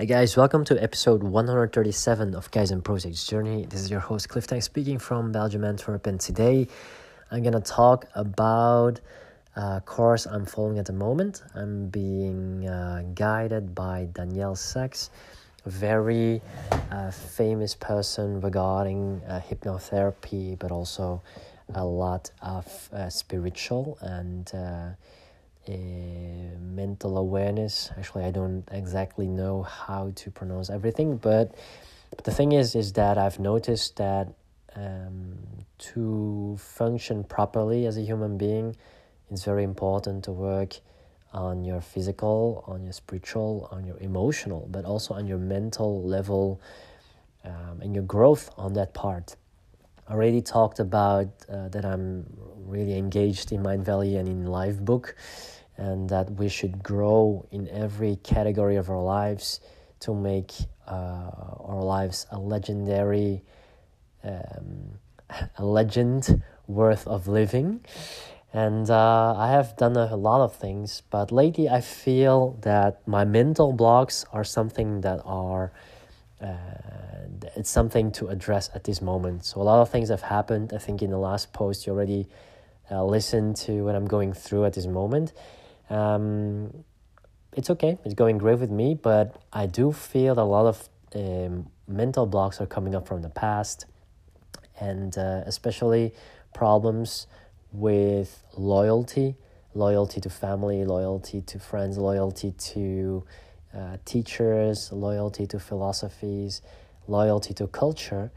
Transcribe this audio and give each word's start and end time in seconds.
Hi 0.00 0.06
guys, 0.06 0.34
welcome 0.34 0.64
to 0.64 0.82
episode 0.82 1.22
137 1.22 2.34
of 2.34 2.48
and 2.54 2.82
Projects 2.82 3.26
Journey. 3.26 3.66
This 3.66 3.82
is 3.82 3.90
your 3.90 4.00
host 4.00 4.30
Cliff 4.30 4.46
Tank 4.46 4.62
speaking 4.62 4.98
from 4.98 5.30
Belgium, 5.30 5.62
Antwerp, 5.62 6.06
and 6.06 6.18
today 6.18 6.68
I'm 7.30 7.42
gonna 7.42 7.60
talk 7.60 8.06
about 8.14 8.98
a 9.56 9.82
course 9.84 10.24
I'm 10.24 10.46
following 10.46 10.78
at 10.78 10.86
the 10.86 10.94
moment. 10.94 11.42
I'm 11.54 11.90
being 11.90 12.66
uh, 12.66 13.02
guided 13.14 13.74
by 13.74 14.08
Danielle 14.14 14.56
Sachs, 14.56 15.10
a 15.66 15.68
very 15.68 16.40
uh, 16.90 17.10
famous 17.10 17.74
person 17.74 18.40
regarding 18.40 19.20
uh, 19.28 19.42
hypnotherapy, 19.46 20.58
but 20.58 20.72
also 20.72 21.20
a 21.74 21.84
lot 21.84 22.30
of 22.40 22.88
uh, 22.94 23.10
spiritual 23.10 23.98
and 24.00 24.50
uh, 25.68 25.72
mental 26.60 27.18
awareness. 27.18 27.90
Actually, 27.98 28.24
I 28.24 28.30
don't 28.30 28.64
exactly 28.70 29.26
know 29.26 29.62
how 29.62 30.12
to 30.16 30.30
pronounce 30.30 30.70
everything, 30.70 31.16
but, 31.16 31.54
the 32.24 32.32
thing 32.32 32.52
is, 32.52 32.74
is 32.74 32.92
that 32.94 33.18
I've 33.18 33.38
noticed 33.38 33.96
that 33.96 34.28
um, 34.74 35.38
to 35.78 36.56
function 36.58 37.24
properly 37.24 37.86
as 37.86 37.96
a 37.96 38.02
human 38.02 38.36
being, 38.36 38.76
it's 39.30 39.44
very 39.44 39.62
important 39.62 40.24
to 40.24 40.32
work 40.32 40.80
on 41.32 41.64
your 41.64 41.80
physical, 41.80 42.64
on 42.66 42.82
your 42.82 42.92
spiritual, 42.92 43.68
on 43.70 43.86
your 43.86 43.96
emotional, 43.98 44.68
but 44.70 44.84
also 44.84 45.14
on 45.14 45.26
your 45.26 45.38
mental 45.38 46.02
level 46.02 46.60
um, 47.44 47.80
and 47.80 47.94
your 47.94 48.04
growth 48.04 48.50
on 48.56 48.74
that 48.74 48.92
part. 48.92 49.36
Already 50.10 50.42
talked 50.42 50.80
about 50.80 51.28
uh, 51.48 51.68
that 51.68 51.84
I'm 51.84 52.26
really 52.66 52.98
engaged 52.98 53.52
in 53.52 53.62
Mindvalley 53.62 54.18
and 54.18 54.28
in 54.28 54.46
Lifebook 54.46 55.14
and 55.76 56.08
that 56.10 56.30
we 56.32 56.48
should 56.48 56.82
grow 56.82 57.46
in 57.50 57.68
every 57.68 58.16
category 58.16 58.76
of 58.76 58.90
our 58.90 59.02
lives 59.02 59.60
to 60.00 60.14
make 60.14 60.52
uh, 60.86 61.30
our 61.60 61.82
lives 61.82 62.26
a 62.30 62.38
legendary, 62.38 63.42
um, 64.24 64.98
a 65.58 65.64
legend 65.64 66.42
worth 66.66 67.06
of 67.06 67.28
living. 67.28 67.80
And 68.52 68.90
uh, 68.90 69.34
I 69.36 69.50
have 69.52 69.76
done 69.76 69.96
a, 69.96 70.16
lot 70.16 70.40
of 70.40 70.54
things, 70.54 71.02
but 71.08 71.30
lately 71.30 71.68
I 71.68 71.80
feel 71.80 72.58
that 72.62 73.06
my 73.06 73.24
mental 73.24 73.72
blocks 73.72 74.24
are 74.32 74.44
something 74.44 75.02
that 75.02 75.20
are. 75.24 75.72
Uh, 76.42 76.54
it's 77.56 77.70
something 77.70 78.10
to 78.12 78.28
address 78.28 78.70
at 78.74 78.84
this 78.84 79.02
moment. 79.02 79.44
So 79.44 79.60
a 79.60 79.64
lot 79.64 79.80
of 79.80 79.90
things 79.90 80.08
have 80.08 80.22
happened. 80.22 80.72
I 80.72 80.78
think 80.78 81.02
in 81.02 81.10
the 81.10 81.18
last 81.18 81.52
post 81.52 81.86
you 81.86 81.92
already 81.92 82.28
uh, 82.90 83.04
listened 83.04 83.56
to 83.56 83.84
what 83.84 83.94
I'm 83.94 84.06
going 84.06 84.32
through 84.32 84.64
at 84.64 84.74
this 84.74 84.86
moment, 84.86 85.32
um, 85.90 86.84
it's 87.52 87.68
okay. 87.70 87.98
It's 88.04 88.14
going 88.14 88.38
great 88.38 88.58
with 88.58 88.70
me, 88.70 88.94
but 88.94 89.42
I 89.52 89.66
do 89.66 89.92
feel 89.92 90.38
a 90.38 90.44
lot 90.44 90.66
of 90.66 90.88
um, 91.14 91.66
mental 91.88 92.26
blocks 92.26 92.60
are 92.60 92.66
coming 92.66 92.94
up 92.94 93.06
from 93.08 93.22
the 93.22 93.28
past, 93.28 93.86
and 94.78 95.16
uh, 95.18 95.42
especially 95.46 96.14
problems 96.54 97.26
with 97.72 98.42
loyalty, 98.56 99.36
loyalty 99.74 100.20
to 100.20 100.30
family, 100.30 100.84
loyalty 100.84 101.40
to 101.42 101.58
friends, 101.58 101.98
loyalty 101.98 102.52
to 102.52 103.24
uh, 103.74 103.96
teachers, 104.04 104.92
loyalty 104.92 105.46
to 105.46 105.58
philosophies, 105.58 106.62
loyalty 107.06 107.54
to 107.54 107.66
culture, 107.66 108.30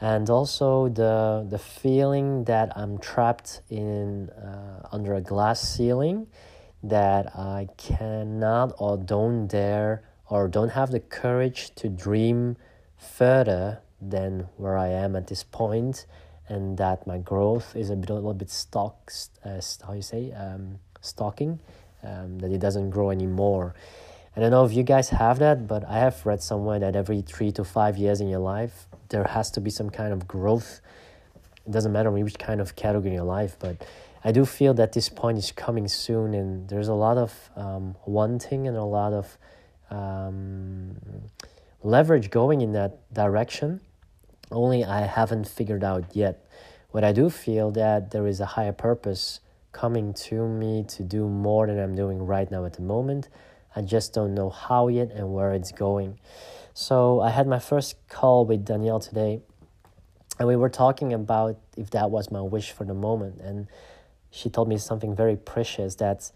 and 0.00 0.30
also 0.30 0.88
the 0.88 1.46
the 1.48 1.58
feeling 1.58 2.44
that 2.44 2.76
I'm 2.76 2.98
trapped 2.98 3.62
in 3.68 4.30
uh, 4.30 4.88
under 4.92 5.14
a 5.14 5.20
glass 5.20 5.60
ceiling 5.60 6.26
that 6.82 7.36
I 7.36 7.68
cannot 7.76 8.72
or 8.78 8.96
don't 8.96 9.48
dare 9.48 10.02
or 10.30 10.48
don't 10.48 10.70
have 10.70 10.90
the 10.90 11.00
courage 11.00 11.74
to 11.76 11.88
dream 11.88 12.56
further 12.96 13.80
than 14.00 14.48
where 14.56 14.76
I 14.76 14.88
am 14.88 15.16
at 15.16 15.26
this 15.26 15.42
point, 15.42 16.06
and 16.48 16.76
that 16.78 17.06
my 17.06 17.18
growth 17.18 17.74
is 17.74 17.90
a, 17.90 17.96
bit, 17.96 18.10
a 18.10 18.14
little 18.14 18.34
bit 18.34 18.50
stock, 18.50 19.12
uh, 19.44 19.60
how 19.86 19.92
you 19.92 20.02
say, 20.02 20.32
um, 20.32 20.78
stalking, 21.00 21.58
um, 22.02 22.38
that 22.38 22.52
it 22.52 22.60
doesn't 22.60 22.90
grow 22.90 23.10
anymore. 23.10 23.74
I 24.38 24.40
don't 24.40 24.52
know 24.52 24.64
if 24.64 24.72
you 24.72 24.84
guys 24.84 25.08
have 25.08 25.40
that, 25.40 25.66
but 25.66 25.84
I 25.88 25.98
have 25.98 26.24
read 26.24 26.40
somewhere 26.40 26.78
that 26.78 26.94
every 26.94 27.22
three 27.22 27.50
to 27.50 27.64
five 27.64 27.96
years 27.98 28.20
in 28.20 28.28
your 28.28 28.38
life, 28.38 28.86
there 29.08 29.24
has 29.24 29.50
to 29.50 29.60
be 29.60 29.68
some 29.68 29.90
kind 29.90 30.12
of 30.12 30.28
growth. 30.28 30.80
It 31.66 31.72
doesn't 31.72 31.90
matter 31.90 32.08
which 32.12 32.38
kind 32.38 32.60
of 32.60 32.76
category 32.76 33.08
in 33.08 33.14
your 33.14 33.24
life, 33.24 33.56
but 33.58 33.84
I 34.22 34.30
do 34.30 34.44
feel 34.44 34.74
that 34.74 34.92
this 34.92 35.08
point 35.08 35.38
is 35.38 35.50
coming 35.50 35.88
soon, 35.88 36.34
and 36.34 36.68
there's 36.68 36.86
a 36.86 36.94
lot 36.94 37.18
of 37.18 37.50
um, 37.56 37.96
wanting 38.06 38.68
and 38.68 38.76
a 38.76 38.84
lot 38.84 39.12
of 39.12 39.36
um, 39.90 40.94
leverage 41.82 42.30
going 42.30 42.60
in 42.60 42.70
that 42.74 43.12
direction. 43.12 43.80
Only 44.52 44.84
I 44.84 45.00
haven't 45.00 45.48
figured 45.48 45.82
out 45.82 46.14
yet. 46.14 46.48
What 46.92 47.02
I 47.02 47.10
do 47.10 47.28
feel 47.28 47.72
that 47.72 48.12
there 48.12 48.28
is 48.28 48.38
a 48.38 48.46
higher 48.46 48.70
purpose 48.70 49.40
coming 49.72 50.14
to 50.14 50.46
me 50.46 50.84
to 50.90 51.02
do 51.02 51.26
more 51.26 51.66
than 51.66 51.80
I'm 51.80 51.96
doing 51.96 52.24
right 52.24 52.48
now 52.48 52.64
at 52.66 52.74
the 52.74 52.82
moment. 52.82 53.28
I 53.74 53.82
just 53.82 54.12
don't 54.12 54.34
know 54.34 54.50
how 54.50 54.88
yet 54.88 55.10
and 55.12 55.32
where 55.32 55.52
it's 55.52 55.72
going. 55.72 56.18
So 56.74 57.20
I 57.20 57.30
had 57.30 57.46
my 57.46 57.58
first 57.58 57.96
call 58.08 58.44
with 58.44 58.64
Danielle 58.64 59.00
today, 59.00 59.40
and 60.38 60.48
we 60.48 60.56
were 60.56 60.68
talking 60.68 61.12
about 61.12 61.58
if 61.76 61.90
that 61.90 62.10
was 62.10 62.30
my 62.30 62.40
wish 62.40 62.70
for 62.70 62.84
the 62.84 62.94
moment. 62.94 63.40
And 63.40 63.66
she 64.30 64.48
told 64.48 64.68
me 64.68 64.78
something 64.78 65.14
very 65.14 65.36
precious 65.36 65.96
that 65.96 66.30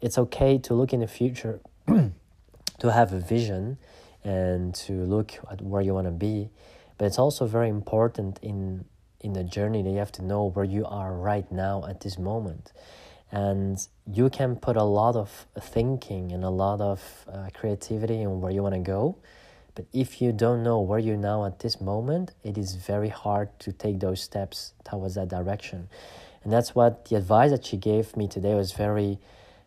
it's 0.00 0.18
okay 0.18 0.58
to 0.58 0.74
look 0.74 0.92
in 0.92 1.00
the 1.00 1.06
future, 1.06 1.60
to 1.86 2.92
have 2.92 3.12
a 3.12 3.20
vision 3.20 3.78
and 4.22 4.74
to 4.74 4.92
look 4.92 5.32
at 5.50 5.60
where 5.62 5.82
you 5.82 5.94
want 5.94 6.06
to 6.06 6.12
be. 6.12 6.50
But 6.98 7.06
it's 7.06 7.18
also 7.18 7.46
very 7.46 7.68
important 7.68 8.38
in 8.42 8.84
in 9.24 9.32
the 9.32 9.42
journey 9.42 9.82
that 9.82 9.88
you 9.88 9.96
have 9.96 10.12
to 10.12 10.22
know 10.22 10.50
where 10.50 10.66
you 10.66 10.84
are 10.84 11.14
right 11.14 11.50
now 11.50 11.82
at 11.88 12.00
this 12.00 12.18
moment. 12.18 12.72
And 13.32 13.78
you 14.06 14.30
can 14.30 14.56
put 14.56 14.76
a 14.76 14.84
lot 14.84 15.16
of 15.16 15.46
thinking 15.60 16.32
and 16.32 16.44
a 16.44 16.50
lot 16.50 16.80
of 16.80 17.26
uh, 17.32 17.48
creativity 17.52 18.20
in 18.20 18.40
where 18.40 18.52
you 18.52 18.62
want 18.62 18.74
to 18.74 18.80
go. 18.80 19.16
But 19.74 19.86
if 19.92 20.22
you 20.22 20.30
don't 20.30 20.62
know 20.62 20.80
where 20.80 21.00
you're 21.00 21.16
now 21.16 21.44
at 21.44 21.58
this 21.58 21.80
moment, 21.80 22.32
it 22.44 22.56
is 22.56 22.76
very 22.76 23.08
hard 23.08 23.58
to 23.60 23.72
take 23.72 23.98
those 23.98 24.22
steps 24.22 24.72
towards 24.84 25.16
that 25.16 25.28
direction. 25.28 25.88
And 26.44 26.52
that's 26.52 26.74
what 26.74 27.06
the 27.06 27.16
advice 27.16 27.50
that 27.50 27.64
she 27.64 27.76
gave 27.76 28.16
me 28.16 28.28
today 28.28 28.54
was 28.54 28.72
very 28.72 29.18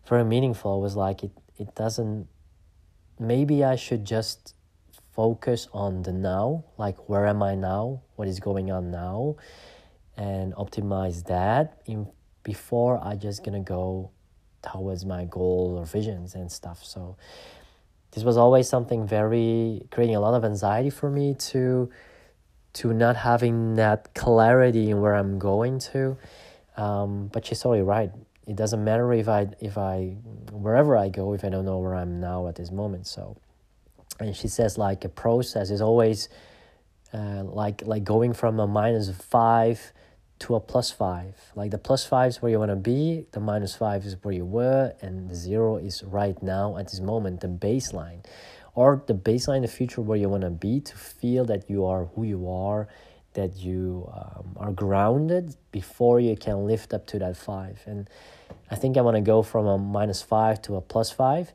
very 0.07 0.23
meaningful. 0.23 0.79
It 0.79 0.81
was 0.81 0.95
like 0.95 1.23
it 1.23 1.31
it 1.57 1.75
doesn't 1.75 2.27
maybe 3.19 3.63
i 3.63 3.75
should 3.75 4.05
just 4.05 4.53
focus 5.15 5.67
on 5.73 6.03
the 6.03 6.11
now 6.11 6.63
like 6.77 7.09
where 7.09 7.25
am 7.25 7.41
i 7.41 7.55
now? 7.55 8.01
What 8.15 8.27
is 8.27 8.39
going 8.39 8.71
on 8.71 8.91
now? 8.91 9.35
And 10.15 10.53
optimize 10.55 11.25
that 11.25 11.81
in 11.85 12.07
before 12.51 12.93
i 13.03 13.13
just 13.15 13.43
gonna 13.43 13.67
go 13.77 14.09
towards 14.71 15.05
my 15.05 15.23
goals 15.25 15.71
or 15.77 15.85
visions 15.85 16.33
and 16.33 16.51
stuff 16.51 16.79
so 16.83 17.15
this 18.11 18.23
was 18.23 18.37
always 18.37 18.67
something 18.67 19.05
very 19.05 19.81
creating 19.91 20.15
a 20.15 20.19
lot 20.19 20.33
of 20.33 20.43
anxiety 20.43 20.89
for 20.89 21.09
me 21.09 21.35
to 21.51 21.89
to 22.73 22.93
not 22.93 23.15
having 23.15 23.75
that 23.75 24.13
clarity 24.15 24.89
in 24.89 25.01
where 25.01 25.15
i'm 25.21 25.37
going 25.37 25.77
to 25.79 26.17
um, 26.77 27.29
but 27.33 27.45
she's 27.45 27.59
totally 27.59 27.81
right. 27.81 28.11
It 28.45 28.55
doesn't 28.55 28.83
matter 28.83 29.11
if 29.11 29.27
I 29.27 29.47
if 29.59 29.77
I 29.77 30.15
wherever 30.51 30.95
I 30.95 31.09
go 31.09 31.33
if 31.33 31.43
I 31.43 31.49
don't 31.49 31.65
know 31.65 31.79
where 31.79 31.95
I'm 31.95 32.21
now 32.21 32.47
at 32.47 32.55
this 32.55 32.71
moment. 32.71 33.07
So, 33.07 33.35
and 34.19 34.35
she 34.35 34.47
says 34.47 34.77
like 34.77 35.03
a 35.03 35.09
process 35.09 35.69
is 35.69 35.81
always 35.81 36.29
uh, 37.13 37.43
like 37.43 37.81
like 37.85 38.03
going 38.03 38.33
from 38.33 38.59
a 38.59 38.67
minus 38.67 39.09
five 39.09 39.91
to 40.39 40.55
a 40.55 40.59
plus 40.59 40.91
five. 40.91 41.35
Like 41.55 41.71
the 41.71 41.77
plus 41.77 42.05
five 42.05 42.29
is 42.29 42.41
where 42.41 42.51
you 42.51 42.59
want 42.59 42.71
to 42.71 42.75
be, 42.75 43.25
the 43.31 43.39
minus 43.39 43.75
five 43.75 44.05
is 44.05 44.15
where 44.21 44.33
you 44.33 44.45
were, 44.45 44.93
and 45.01 45.29
the 45.29 45.35
zero 45.35 45.77
is 45.77 46.03
right 46.03 46.41
now 46.41 46.77
at 46.77 46.85
this 46.85 46.99
moment, 46.99 47.41
the 47.41 47.47
baseline. 47.47 48.25
Or 48.75 49.03
the 49.07 49.15
baseline 49.15 49.57
in 49.57 49.61
the 49.63 49.67
future 49.67 50.01
where 50.01 50.17
you 50.17 50.29
want 50.29 50.43
to 50.43 50.51
be 50.51 50.79
to 50.81 50.95
feel 50.95 51.45
that 51.45 51.69
you 51.69 51.85
are 51.85 52.05
who 52.05 52.23
you 52.23 52.47
are 52.49 52.87
that 53.37 53.55
you 53.55 54.11
um, 54.11 54.55
are 54.57 54.71
grounded 54.71 55.55
before 55.71 56.19
you 56.19 56.35
can 56.35 56.65
lift 56.65 56.91
up 56.91 57.05
to 57.05 57.19
that 57.19 57.37
five. 57.37 57.79
And 57.85 58.09
I 58.71 58.75
think 58.75 58.97
I 58.97 59.01
want 59.01 59.15
to 59.15 59.21
go 59.21 59.43
from 59.43 59.67
a 59.67 59.77
minus 59.77 60.23
five 60.23 60.59
to 60.63 60.75
a 60.75 60.81
plus 60.81 61.11
five. 61.11 61.53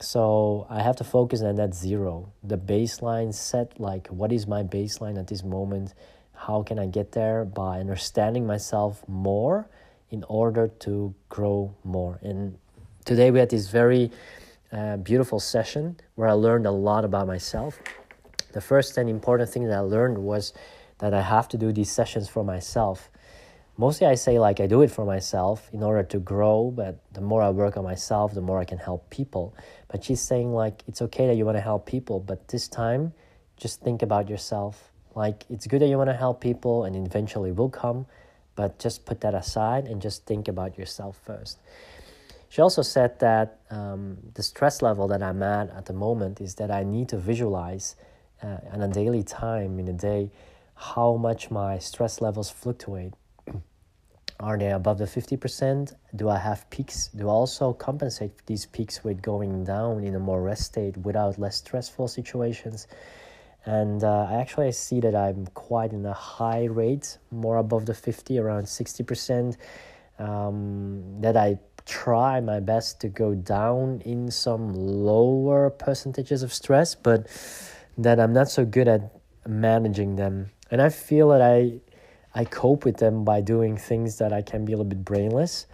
So 0.00 0.66
I 0.68 0.82
have 0.82 0.96
to 0.96 1.04
focus 1.04 1.40
on 1.40 1.54
that 1.56 1.74
zero, 1.74 2.32
the 2.42 2.58
baseline 2.58 3.32
set. 3.32 3.78
Like, 3.78 4.08
what 4.08 4.32
is 4.32 4.48
my 4.48 4.64
baseline 4.64 5.16
at 5.16 5.28
this 5.28 5.44
moment? 5.44 5.94
How 6.46 6.64
can 6.64 6.76
I 6.80 6.86
get 6.86 7.12
there 7.12 7.44
by 7.44 7.78
understanding 7.78 8.48
myself 8.48 9.04
more 9.06 9.68
in 10.10 10.24
order 10.28 10.66
to 10.80 11.14
grow 11.28 11.72
more? 11.84 12.18
And 12.20 12.58
today 13.04 13.30
we 13.30 13.38
had 13.38 13.50
this 13.50 13.68
very 13.68 14.10
uh, 14.72 14.96
beautiful 14.96 15.38
session 15.38 16.00
where 16.16 16.28
I 16.28 16.32
learned 16.32 16.66
a 16.66 16.72
lot 16.72 17.04
about 17.04 17.28
myself. 17.28 17.78
The 18.54 18.60
first 18.60 18.98
and 18.98 19.08
important 19.08 19.50
thing 19.50 19.68
that 19.68 19.76
I 19.76 19.80
learned 19.82 20.18
was 20.18 20.52
that 20.98 21.14
I 21.14 21.22
have 21.22 21.46
to 21.50 21.56
do 21.56 21.70
these 21.72 21.92
sessions 21.92 22.28
for 22.28 22.42
myself. 22.42 23.08
mostly 23.76 24.08
I 24.08 24.16
say 24.16 24.40
like 24.40 24.58
I 24.58 24.66
do 24.66 24.82
it 24.82 24.90
for 24.90 25.04
myself 25.04 25.70
in 25.72 25.82
order 25.84 26.02
to 26.02 26.18
grow, 26.18 26.72
but 26.74 26.98
the 27.12 27.20
more 27.20 27.42
I 27.42 27.50
work 27.50 27.76
on 27.76 27.84
myself, 27.84 28.34
the 28.34 28.40
more 28.40 28.58
I 28.58 28.64
can 28.64 28.78
help 28.78 29.10
people. 29.10 29.54
But 29.86 30.02
she's 30.02 30.20
saying 30.20 30.52
like 30.52 30.82
it's 30.88 31.02
okay 31.02 31.28
that 31.28 31.36
you 31.36 31.44
want 31.44 31.56
to 31.56 31.66
help 31.72 31.86
people, 31.86 32.18
but 32.18 32.48
this 32.48 32.66
time 32.66 33.12
just 33.56 33.80
think 33.80 34.02
about 34.02 34.28
yourself. 34.28 34.91
Like 35.14 35.44
it's 35.50 35.66
good 35.66 35.82
that 35.82 35.88
you 35.88 35.98
want 35.98 36.10
to 36.10 36.16
help 36.16 36.40
people 36.40 36.84
and 36.84 36.96
eventually 37.06 37.52
will 37.52 37.68
come, 37.68 38.06
but 38.56 38.78
just 38.78 39.04
put 39.04 39.20
that 39.20 39.34
aside 39.34 39.86
and 39.86 40.00
just 40.00 40.26
think 40.26 40.48
about 40.48 40.78
yourself 40.78 41.20
first. 41.24 41.58
She 42.48 42.60
also 42.60 42.82
said 42.82 43.18
that 43.20 43.60
um, 43.70 44.18
the 44.34 44.42
stress 44.42 44.82
level 44.82 45.08
that 45.08 45.22
I'm 45.22 45.42
at 45.42 45.70
at 45.70 45.86
the 45.86 45.94
moment 45.94 46.40
is 46.40 46.56
that 46.56 46.70
I 46.70 46.82
need 46.82 47.08
to 47.08 47.16
visualize 47.16 47.96
uh, 48.42 48.58
on 48.72 48.82
a 48.82 48.88
daily 48.88 49.22
time 49.22 49.78
in 49.78 49.88
a 49.88 49.92
day 49.92 50.30
how 50.74 51.16
much 51.16 51.50
my 51.50 51.78
stress 51.78 52.20
levels 52.20 52.50
fluctuate 52.50 53.14
are 54.40 54.58
they 54.58 54.70
above 54.70 54.98
the 54.98 55.04
50%? 55.04 55.94
Do 56.14 56.28
I 56.28 56.38
have 56.38 56.68
peaks? 56.68 57.08
Do 57.08 57.28
I 57.28 57.32
also 57.32 57.72
compensate 57.72 58.44
these 58.46 58.66
peaks 58.66 59.04
with 59.04 59.22
going 59.22 59.64
down 59.64 60.04
in 60.04 60.14
a 60.14 60.18
more 60.18 60.42
rest 60.42 60.64
state 60.64 60.96
without 60.98 61.38
less 61.38 61.56
stressful 61.56 62.08
situations? 62.08 62.86
And 63.64 64.02
uh, 64.02 64.26
I 64.28 64.34
actually 64.34 64.72
see 64.72 65.00
that 65.00 65.14
I'm 65.14 65.46
quite 65.54 65.92
in 65.92 66.04
a 66.04 66.12
high 66.12 66.64
rate, 66.64 67.18
more 67.30 67.58
above 67.58 67.86
the 67.86 67.94
50, 67.94 68.38
around 68.38 68.64
60%. 68.64 69.56
Um, 70.18 71.20
that 71.20 71.36
I 71.36 71.58
try 71.86 72.40
my 72.40 72.60
best 72.60 73.00
to 73.00 73.08
go 73.08 73.34
down 73.34 74.02
in 74.04 74.30
some 74.30 74.74
lower 74.74 75.70
percentages 75.70 76.42
of 76.42 76.52
stress, 76.52 76.94
but 76.94 77.26
that 77.98 78.20
I'm 78.20 78.32
not 78.32 78.48
so 78.48 78.64
good 78.64 78.88
at 78.88 79.12
managing 79.46 80.16
them. 80.16 80.50
And 80.70 80.80
I 80.80 80.88
feel 80.88 81.28
that 81.30 81.42
I 81.42 81.80
I 82.34 82.44
cope 82.46 82.86
with 82.86 82.96
them 82.96 83.24
by 83.24 83.42
doing 83.42 83.76
things 83.76 84.16
that 84.16 84.32
I 84.32 84.40
can 84.40 84.64
be 84.64 84.72
a 84.72 84.76
little 84.76 84.88
bit 84.88 85.04
brainless, 85.04 85.66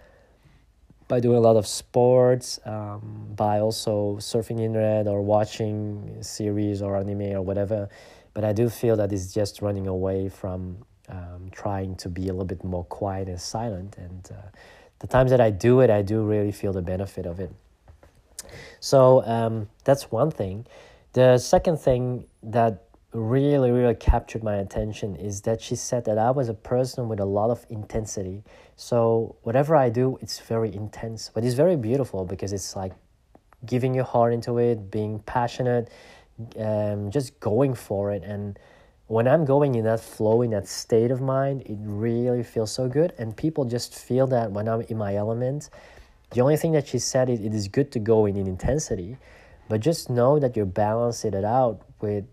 by 1.09 1.21
doing 1.21 1.39
a 1.39 1.41
lot 1.41 1.57
of 1.57 1.67
sports, 1.67 2.61
um, 2.65 3.33
by 3.35 3.59
also 3.61 4.17
surfing 4.19 4.61
internet 4.61 5.09
or 5.09 5.23
watching 5.23 6.23
series 6.23 6.83
or 6.83 6.97
anime 6.97 7.33
or 7.33 7.43
whatever. 7.43 7.89
But 8.35 8.45
I 8.45 8.53
do 8.53 8.69
feel 8.69 8.97
that 8.97 9.13
it's 9.13 9.33
just 9.33 9.63
running 9.63 9.87
away 9.87 10.29
from 10.29 10.85
um, 11.09 11.49
trying 11.51 11.97
to 11.97 12.09
be 12.09 12.29
a 12.29 12.33
little 12.33 12.45
bit 12.45 12.63
more 12.63 12.85
quiet 12.85 13.29
and 13.29 13.41
silent. 13.41 13.97
And 13.97 14.29
uh, 14.31 14.51
the 14.99 15.07
times 15.07 15.31
that 15.31 15.41
I 15.41 15.51
do 15.51 15.81
it, 15.81 15.91
I 15.91 16.03
do 16.03 16.23
really 16.23 16.53
feel 16.53 16.73
the 16.73 16.83
benefit 16.83 17.25
of 17.27 17.41
it. 17.41 17.51
So 18.81 19.25
um, 19.25 19.69
that's 19.85 20.11
one 20.13 20.31
thing. 20.31 20.67
The 21.15 21.39
second 21.39 21.79
thing 21.79 22.27
that 22.43 22.85
really, 23.13 23.71
really 23.71 23.95
captured 23.95 24.43
my 24.43 24.57
attention 24.57 25.17
is 25.17 25.43
that 25.43 25.63
she 25.63 25.75
said 25.75 26.05
that 26.05 26.19
I 26.19 26.31
was 26.31 26.49
a 26.49 26.55
person 26.55 27.09
with 27.09 27.21
a 27.21 27.25
lot 27.25 27.51
of 27.51 27.65
intensity. 27.71 28.43
So 28.77 29.37
whatever 29.43 29.75
I 29.75 29.89
do, 29.89 30.19
it's 30.21 30.41
very 30.41 30.75
intense, 30.75 31.31
but 31.33 31.45
it's 31.45 31.55
very 31.55 31.77
beautiful 31.77 32.25
because 32.25 32.53
it's 32.53 32.77
like 32.77 32.93
giving 33.65 33.95
your 33.95 34.05
heart 34.05 34.33
into 34.33 34.59
it, 34.59 34.91
being 34.91 35.21
passionate, 35.21 35.91
um, 36.59 37.11
just 37.11 37.41
going 37.41 37.75
for 37.75 38.13
it. 38.13 38.23
And 38.23 38.59
when 39.07 39.27
I'm 39.27 39.47
going 39.47 39.75
in 39.75 39.85
that 39.85 40.01
flow, 40.01 40.43
in 40.43 40.51
that 40.51 40.69
state 40.69 41.11
of 41.11 41.23
mind, 41.23 41.63
it 41.63 41.79
really 41.81 42.43
feels 42.43 42.71
so 42.71 42.89
good. 42.89 43.15
And 43.19 43.35
people 43.35 43.65
just 43.65 43.95
feel 43.95 44.27
that 44.29 44.53
when 44.53 44.69
I'm 44.69 44.83
in 44.83 44.99
my 44.99 45.17
element. 45.17 45.71
The 46.31 46.43
only 46.43 46.59
thing 46.59 46.73
that 46.73 46.87
she 46.87 46.99
said 46.99 47.31
is 47.31 47.41
it 47.41 47.55
is 47.55 47.69
good 47.69 47.91
to 47.93 47.99
go 47.99 48.27
in, 48.27 48.37
in 48.37 48.47
intensity, 48.47 49.17
but 49.67 49.81
just 49.81 50.11
know 50.11 50.39
that 50.39 50.57
you're 50.57 50.67
balancing 50.67 51.33
it 51.33 51.45
out 51.45 51.81
with 52.03 52.27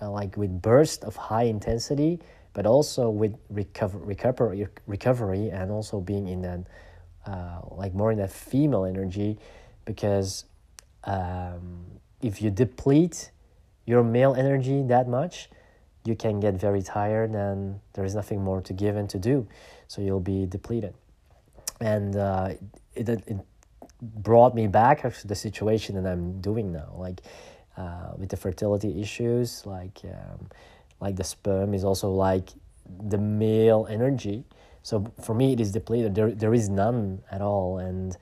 uh, 0.00 0.10
like 0.10 0.36
with 0.36 0.62
bursts 0.62 1.04
of 1.04 1.16
high 1.16 1.44
intensity, 1.44 2.20
but 2.52 2.66
also 2.66 3.10
with 3.10 3.36
recover, 3.50 3.98
recovery, 3.98 4.66
recovery, 4.86 5.50
and 5.50 5.70
also 5.70 6.00
being 6.00 6.28
in 6.28 6.42
that 6.42 6.60
uh, 7.26 7.60
like 7.70 7.94
more 7.94 8.10
in 8.10 8.18
that 8.18 8.30
female 8.30 8.84
energy, 8.84 9.38
because 9.84 10.44
um, 11.04 11.84
if 12.22 12.40
you 12.40 12.50
deplete 12.50 13.30
your 13.86 14.02
male 14.02 14.34
energy 14.34 14.82
that 14.82 15.08
much, 15.08 15.50
you 16.04 16.16
can 16.16 16.40
get 16.40 16.54
very 16.54 16.82
tired, 16.82 17.30
and 17.30 17.80
there 17.92 18.04
is 18.04 18.14
nothing 18.14 18.42
more 18.42 18.60
to 18.62 18.72
give 18.72 18.96
and 18.96 19.10
to 19.10 19.18
do, 19.18 19.46
so 19.88 20.00
you'll 20.00 20.20
be 20.20 20.46
depleted, 20.46 20.94
and 21.80 22.16
uh, 22.16 22.50
it, 22.94 23.08
it 23.08 23.36
brought 24.00 24.54
me 24.54 24.66
back 24.66 25.02
to 25.02 25.26
the 25.26 25.34
situation 25.34 26.02
that 26.02 26.10
I'm 26.10 26.40
doing 26.40 26.72
now, 26.72 26.94
like 26.96 27.20
uh, 27.78 28.12
with 28.18 28.28
the 28.28 28.36
fertility 28.36 29.00
issues, 29.00 29.64
like 29.64 30.00
um, 30.04 30.48
like 31.00 31.16
the 31.16 31.24
sperm 31.24 31.74
is 31.74 31.84
also 31.84 32.10
like 32.10 32.50
the 33.08 33.18
male 33.18 33.86
energy. 33.88 34.44
So 34.82 35.12
for 35.22 35.34
me, 35.34 35.52
it 35.52 35.60
is 35.60 35.70
depleted. 35.70 36.14
There 36.14 36.32
there 36.32 36.54
is 36.54 36.68
none 36.68 37.22
at 37.30 37.40
all, 37.40 37.78
and 37.78 38.16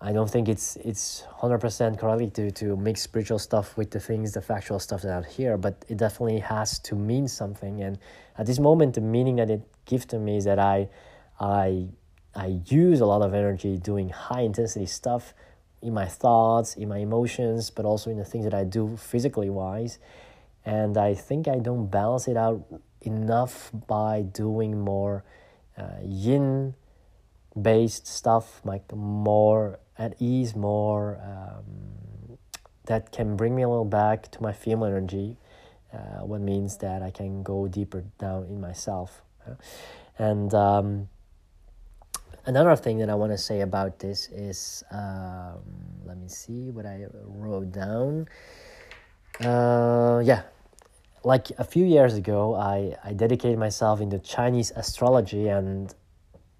I 0.00 0.12
don't 0.12 0.30
think 0.30 0.48
it's 0.48 0.76
it's 0.76 1.24
hundred 1.42 1.58
percent 1.58 1.98
correctly 1.98 2.30
to 2.30 2.50
to 2.52 2.76
mix 2.76 3.02
spiritual 3.02 3.38
stuff 3.38 3.76
with 3.76 3.90
the 3.90 4.00
things, 4.00 4.32
the 4.32 4.40
factual 4.40 4.78
stuff 4.78 5.02
that 5.02 5.12
are 5.12 5.28
here. 5.28 5.58
But 5.58 5.84
it 5.88 5.98
definitely 5.98 6.40
has 6.40 6.78
to 6.80 6.94
mean 6.94 7.28
something. 7.28 7.82
And 7.82 7.98
at 8.38 8.46
this 8.46 8.58
moment, 8.58 8.94
the 8.94 9.02
meaning 9.02 9.36
that 9.36 9.50
it 9.50 9.62
gives 9.84 10.06
to 10.06 10.18
me 10.18 10.38
is 10.38 10.44
that 10.44 10.58
I 10.58 10.88
I 11.38 11.88
I 12.34 12.60
use 12.66 13.00
a 13.00 13.06
lot 13.06 13.20
of 13.20 13.34
energy 13.34 13.76
doing 13.76 14.08
high 14.08 14.42
intensity 14.42 14.86
stuff 14.86 15.34
in 15.82 15.94
my 15.94 16.06
thoughts, 16.06 16.74
in 16.74 16.88
my 16.88 16.98
emotions, 16.98 17.70
but 17.70 17.84
also 17.84 18.10
in 18.10 18.18
the 18.18 18.24
things 18.24 18.44
that 18.44 18.54
I 18.54 18.64
do 18.64 18.96
physically 18.96 19.50
wise. 19.50 19.98
And 20.64 20.96
I 20.96 21.14
think 21.14 21.48
I 21.48 21.58
don't 21.58 21.86
balance 21.86 22.28
it 22.28 22.36
out 22.36 22.64
enough 23.00 23.70
by 23.86 24.22
doing 24.22 24.78
more 24.80 25.24
uh, 25.78 26.00
yin 26.04 26.74
based 27.60 28.06
stuff, 28.06 28.60
like 28.64 28.94
more 28.94 29.78
at 29.98 30.14
ease, 30.20 30.54
more 30.54 31.18
um, 31.22 32.38
that 32.86 33.12
can 33.12 33.36
bring 33.36 33.54
me 33.54 33.62
a 33.62 33.68
little 33.68 33.84
back 33.84 34.30
to 34.32 34.42
my 34.42 34.52
female 34.52 34.86
energy. 34.86 35.36
Uh, 35.92 36.24
what 36.24 36.40
means 36.40 36.76
that 36.78 37.02
I 37.02 37.10
can 37.10 37.42
go 37.42 37.66
deeper 37.66 38.04
down 38.18 38.44
in 38.44 38.60
myself. 38.60 39.22
And 40.18 40.54
um, 40.54 41.08
another 42.46 42.76
thing 42.76 42.98
that 42.98 43.10
I 43.10 43.14
want 43.14 43.32
to 43.32 43.38
say 43.38 43.60
about 43.60 43.98
this 43.98 44.28
is 44.28 44.84
um, 44.90 45.58
let 46.04 46.16
me 46.18 46.28
see 46.28 46.70
what 46.70 46.86
I 46.86 47.06
wrote 47.24 47.72
down. 47.72 48.28
Uh, 49.40 50.20
yeah, 50.24 50.42
like 51.24 51.50
a 51.58 51.64
few 51.64 51.84
years 51.84 52.14
ago, 52.14 52.54
I, 52.54 52.96
I 53.04 53.12
dedicated 53.12 53.58
myself 53.58 54.00
into 54.00 54.18
Chinese 54.18 54.72
astrology, 54.74 55.48
and 55.48 55.94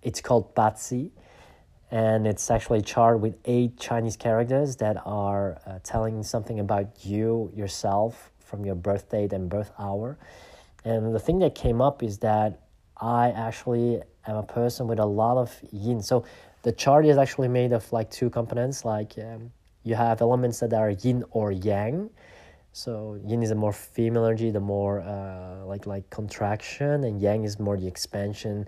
it's 0.03 0.21
called 0.21 0.55
Bazi, 0.55 1.11
and 1.91 2.27
it's 2.27 2.51
actually 2.51 2.81
a 2.81 2.83
chart 2.83 3.21
with 3.21 3.37
eight 3.45 3.79
Chinese 3.79 4.17
characters 4.17 4.77
that 4.77 4.97
are 5.05 5.61
uh, 5.67 5.79
telling 5.83 6.23
something 6.23 6.61
about 6.61 7.05
you 7.05 7.51
yourself 7.55 8.31
from 8.39 8.65
your 8.65 8.75
birth 8.75 9.11
date 9.11 9.33
and 9.33 9.49
birth 9.49 9.73
hour. 9.79 10.19
And 10.85 11.15
the 11.15 11.21
thing 11.21 11.39
that 11.41 11.55
came 11.55 11.81
up 11.81 12.03
is 12.03 12.19
that 12.19 12.61
I 12.97 13.31
actually 13.31 14.03
am 14.31 14.37
a 14.37 14.43
person 14.43 14.87
with 14.87 14.99
a 14.99 15.07
lot 15.07 15.37
of 15.37 15.55
yin. 15.73 16.03
So 16.03 16.25
the 16.63 16.73
chart 16.73 17.07
is 17.07 17.19
actually 17.19 17.49
made 17.49 17.73
of 17.73 17.91
like 17.93 18.11
two 18.11 18.31
components. 18.31 18.85
Like 18.85 19.15
um, 19.19 19.51
you 19.83 19.95
have 19.95 20.21
elements 20.21 20.61
that 20.61 20.73
are 20.73 20.91
yin 20.91 21.25
or 21.31 21.53
yang. 21.53 22.11
So 22.73 23.19
yin 23.27 23.43
is 23.43 23.51
a 23.51 23.55
more 23.55 23.73
female 23.73 24.25
energy, 24.25 24.51
the 24.51 24.61
more 24.61 25.01
uh, 25.01 25.65
like 25.67 25.87
like 25.87 26.09
contraction, 26.11 27.05
and 27.05 27.21
yang 27.21 27.45
is 27.45 27.59
more 27.59 27.77
the 27.77 27.87
expansion, 27.87 28.67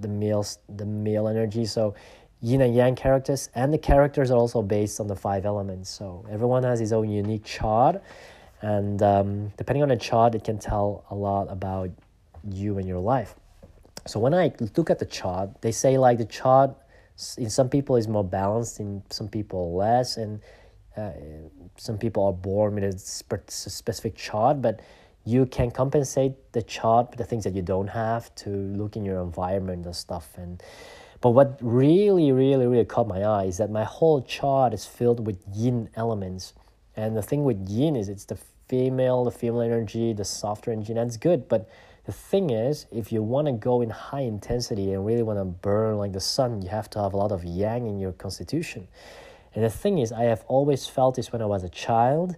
the 0.00 0.08
male 0.08 0.46
the 0.68 0.86
male 0.86 1.26
energy. 1.26 1.64
So 1.66 1.94
yin 2.40 2.60
and 2.60 2.74
yang 2.74 2.94
characters, 2.94 3.48
and 3.54 3.72
the 3.72 3.78
characters 3.78 4.30
are 4.30 4.38
also 4.38 4.62
based 4.62 5.00
on 5.00 5.08
the 5.08 5.16
five 5.16 5.44
elements. 5.44 5.90
So 5.90 6.24
everyone 6.30 6.62
has 6.62 6.78
his 6.78 6.92
own 6.92 7.10
unique 7.10 7.44
chart, 7.44 8.02
and 8.60 9.02
um, 9.02 9.52
depending 9.56 9.82
on 9.82 9.88
the 9.88 9.96
chart, 9.96 10.34
it 10.34 10.44
can 10.44 10.58
tell 10.58 11.04
a 11.10 11.14
lot 11.14 11.50
about 11.50 11.90
you 12.48 12.78
and 12.78 12.86
your 12.86 12.98
life. 12.98 13.34
So 14.06 14.18
when 14.18 14.34
I 14.34 14.52
look 14.76 14.90
at 14.90 14.98
the 14.98 15.06
chart, 15.06 15.62
they 15.62 15.72
say 15.72 15.98
like 15.98 16.18
the 16.18 16.24
chart 16.24 16.74
in 17.38 17.50
some 17.50 17.68
people 17.68 17.96
is 17.96 18.08
more 18.08 18.24
balanced, 18.24 18.80
in 18.80 19.02
some 19.10 19.28
people 19.28 19.76
less, 19.76 20.16
and 20.16 20.40
uh, 20.96 21.10
some 21.76 21.98
people 21.98 22.24
are 22.24 22.32
born 22.32 22.74
with 22.74 22.84
a 22.84 22.98
specific 22.98 24.16
chart, 24.16 24.60
but 24.60 24.80
you 25.24 25.46
can 25.46 25.70
compensate 25.70 26.52
the 26.52 26.62
chart 26.62 27.10
with 27.10 27.18
the 27.18 27.24
things 27.24 27.44
that 27.44 27.54
you 27.54 27.62
don't 27.62 27.88
have 27.88 28.34
to 28.34 28.50
look 28.50 28.96
in 28.96 29.04
your 29.04 29.20
environment 29.22 29.86
and 29.86 29.94
stuff. 29.94 30.30
And 30.36 30.62
but 31.20 31.30
what 31.30 31.58
really, 31.60 32.32
really, 32.32 32.66
really 32.66 32.84
caught 32.84 33.06
my 33.06 33.22
eye 33.22 33.44
is 33.44 33.58
that 33.58 33.70
my 33.70 33.84
whole 33.84 34.22
chart 34.22 34.74
is 34.74 34.84
filled 34.84 35.24
with 35.24 35.38
yin 35.54 35.88
elements. 35.94 36.52
And 36.96 37.16
the 37.16 37.22
thing 37.22 37.44
with 37.44 37.68
yin 37.68 37.94
is 37.94 38.08
it's 38.08 38.24
the 38.24 38.38
female, 38.68 39.24
the 39.24 39.30
female 39.30 39.60
energy, 39.60 40.12
the 40.12 40.24
softer 40.24 40.72
energy, 40.72 40.92
and 40.92 40.98
that's 40.98 41.16
good. 41.16 41.48
But 41.48 41.70
the 42.04 42.12
thing 42.12 42.50
is, 42.50 42.86
if 42.90 43.12
you 43.12 43.22
want 43.22 43.46
to 43.46 43.52
go 43.52 43.80
in 43.80 43.90
high 43.90 44.22
intensity 44.22 44.92
and 44.92 45.06
really 45.06 45.22
want 45.22 45.38
to 45.38 45.44
burn 45.44 45.98
like 45.98 46.12
the 46.12 46.20
sun, 46.20 46.62
you 46.62 46.68
have 46.68 46.90
to 46.90 47.02
have 47.02 47.12
a 47.12 47.16
lot 47.16 47.32
of 47.32 47.44
yang 47.44 47.86
in 47.86 47.98
your 47.98 48.12
constitution. 48.12 48.88
And 49.54 49.64
the 49.64 49.70
thing 49.70 49.98
is, 49.98 50.12
I 50.12 50.24
have 50.24 50.44
always 50.48 50.86
felt 50.86 51.16
this 51.16 51.30
when 51.30 51.42
I 51.42 51.46
was 51.46 51.62
a 51.62 51.68
child 51.68 52.36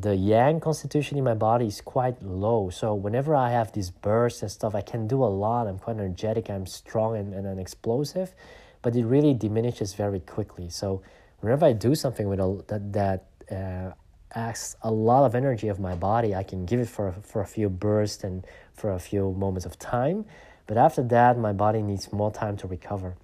the 0.00 0.16
yang 0.16 0.58
constitution 0.58 1.16
in 1.18 1.22
my 1.22 1.34
body 1.34 1.66
is 1.66 1.80
quite 1.80 2.20
low. 2.20 2.68
So 2.68 2.94
whenever 2.94 3.36
I 3.36 3.50
have 3.50 3.72
these 3.72 3.90
bursts 3.90 4.42
and 4.42 4.50
stuff, 4.50 4.74
I 4.74 4.80
can 4.80 5.06
do 5.06 5.22
a 5.22 5.30
lot. 5.30 5.68
I'm 5.68 5.78
quite 5.78 5.96
energetic, 5.96 6.50
I'm 6.50 6.66
strong 6.66 7.16
and, 7.16 7.32
and, 7.32 7.46
and 7.46 7.60
explosive, 7.60 8.34
but 8.82 8.96
it 8.96 9.04
really 9.04 9.34
diminishes 9.34 9.94
very 9.94 10.18
quickly. 10.18 10.68
So 10.68 11.02
whenever 11.38 11.66
I 11.66 11.74
do 11.74 11.94
something 11.94 12.28
with 12.28 12.40
a, 12.40 12.64
that, 12.66 12.92
that 12.92 13.24
uh, 13.50 13.92
asks 14.34 14.76
a 14.82 14.90
lot 14.90 15.24
of 15.24 15.34
energy 15.34 15.68
of 15.68 15.78
my 15.78 15.94
body, 15.94 16.34
I 16.34 16.42
can 16.42 16.66
give 16.66 16.80
it 16.80 16.88
for, 16.88 17.14
for 17.22 17.42
a 17.42 17.46
few 17.46 17.68
bursts 17.68 18.24
and 18.24 18.44
for 18.72 18.92
a 18.92 18.98
few 18.98 19.32
moments 19.32 19.66
of 19.66 19.78
time. 19.78 20.24
But 20.66 20.76
after 20.76 21.02
that, 21.04 21.38
my 21.38 21.52
body 21.52 21.82
needs 21.82 22.12
more 22.12 22.32
time 22.32 22.56
to 22.58 22.66
recover. 22.66 23.16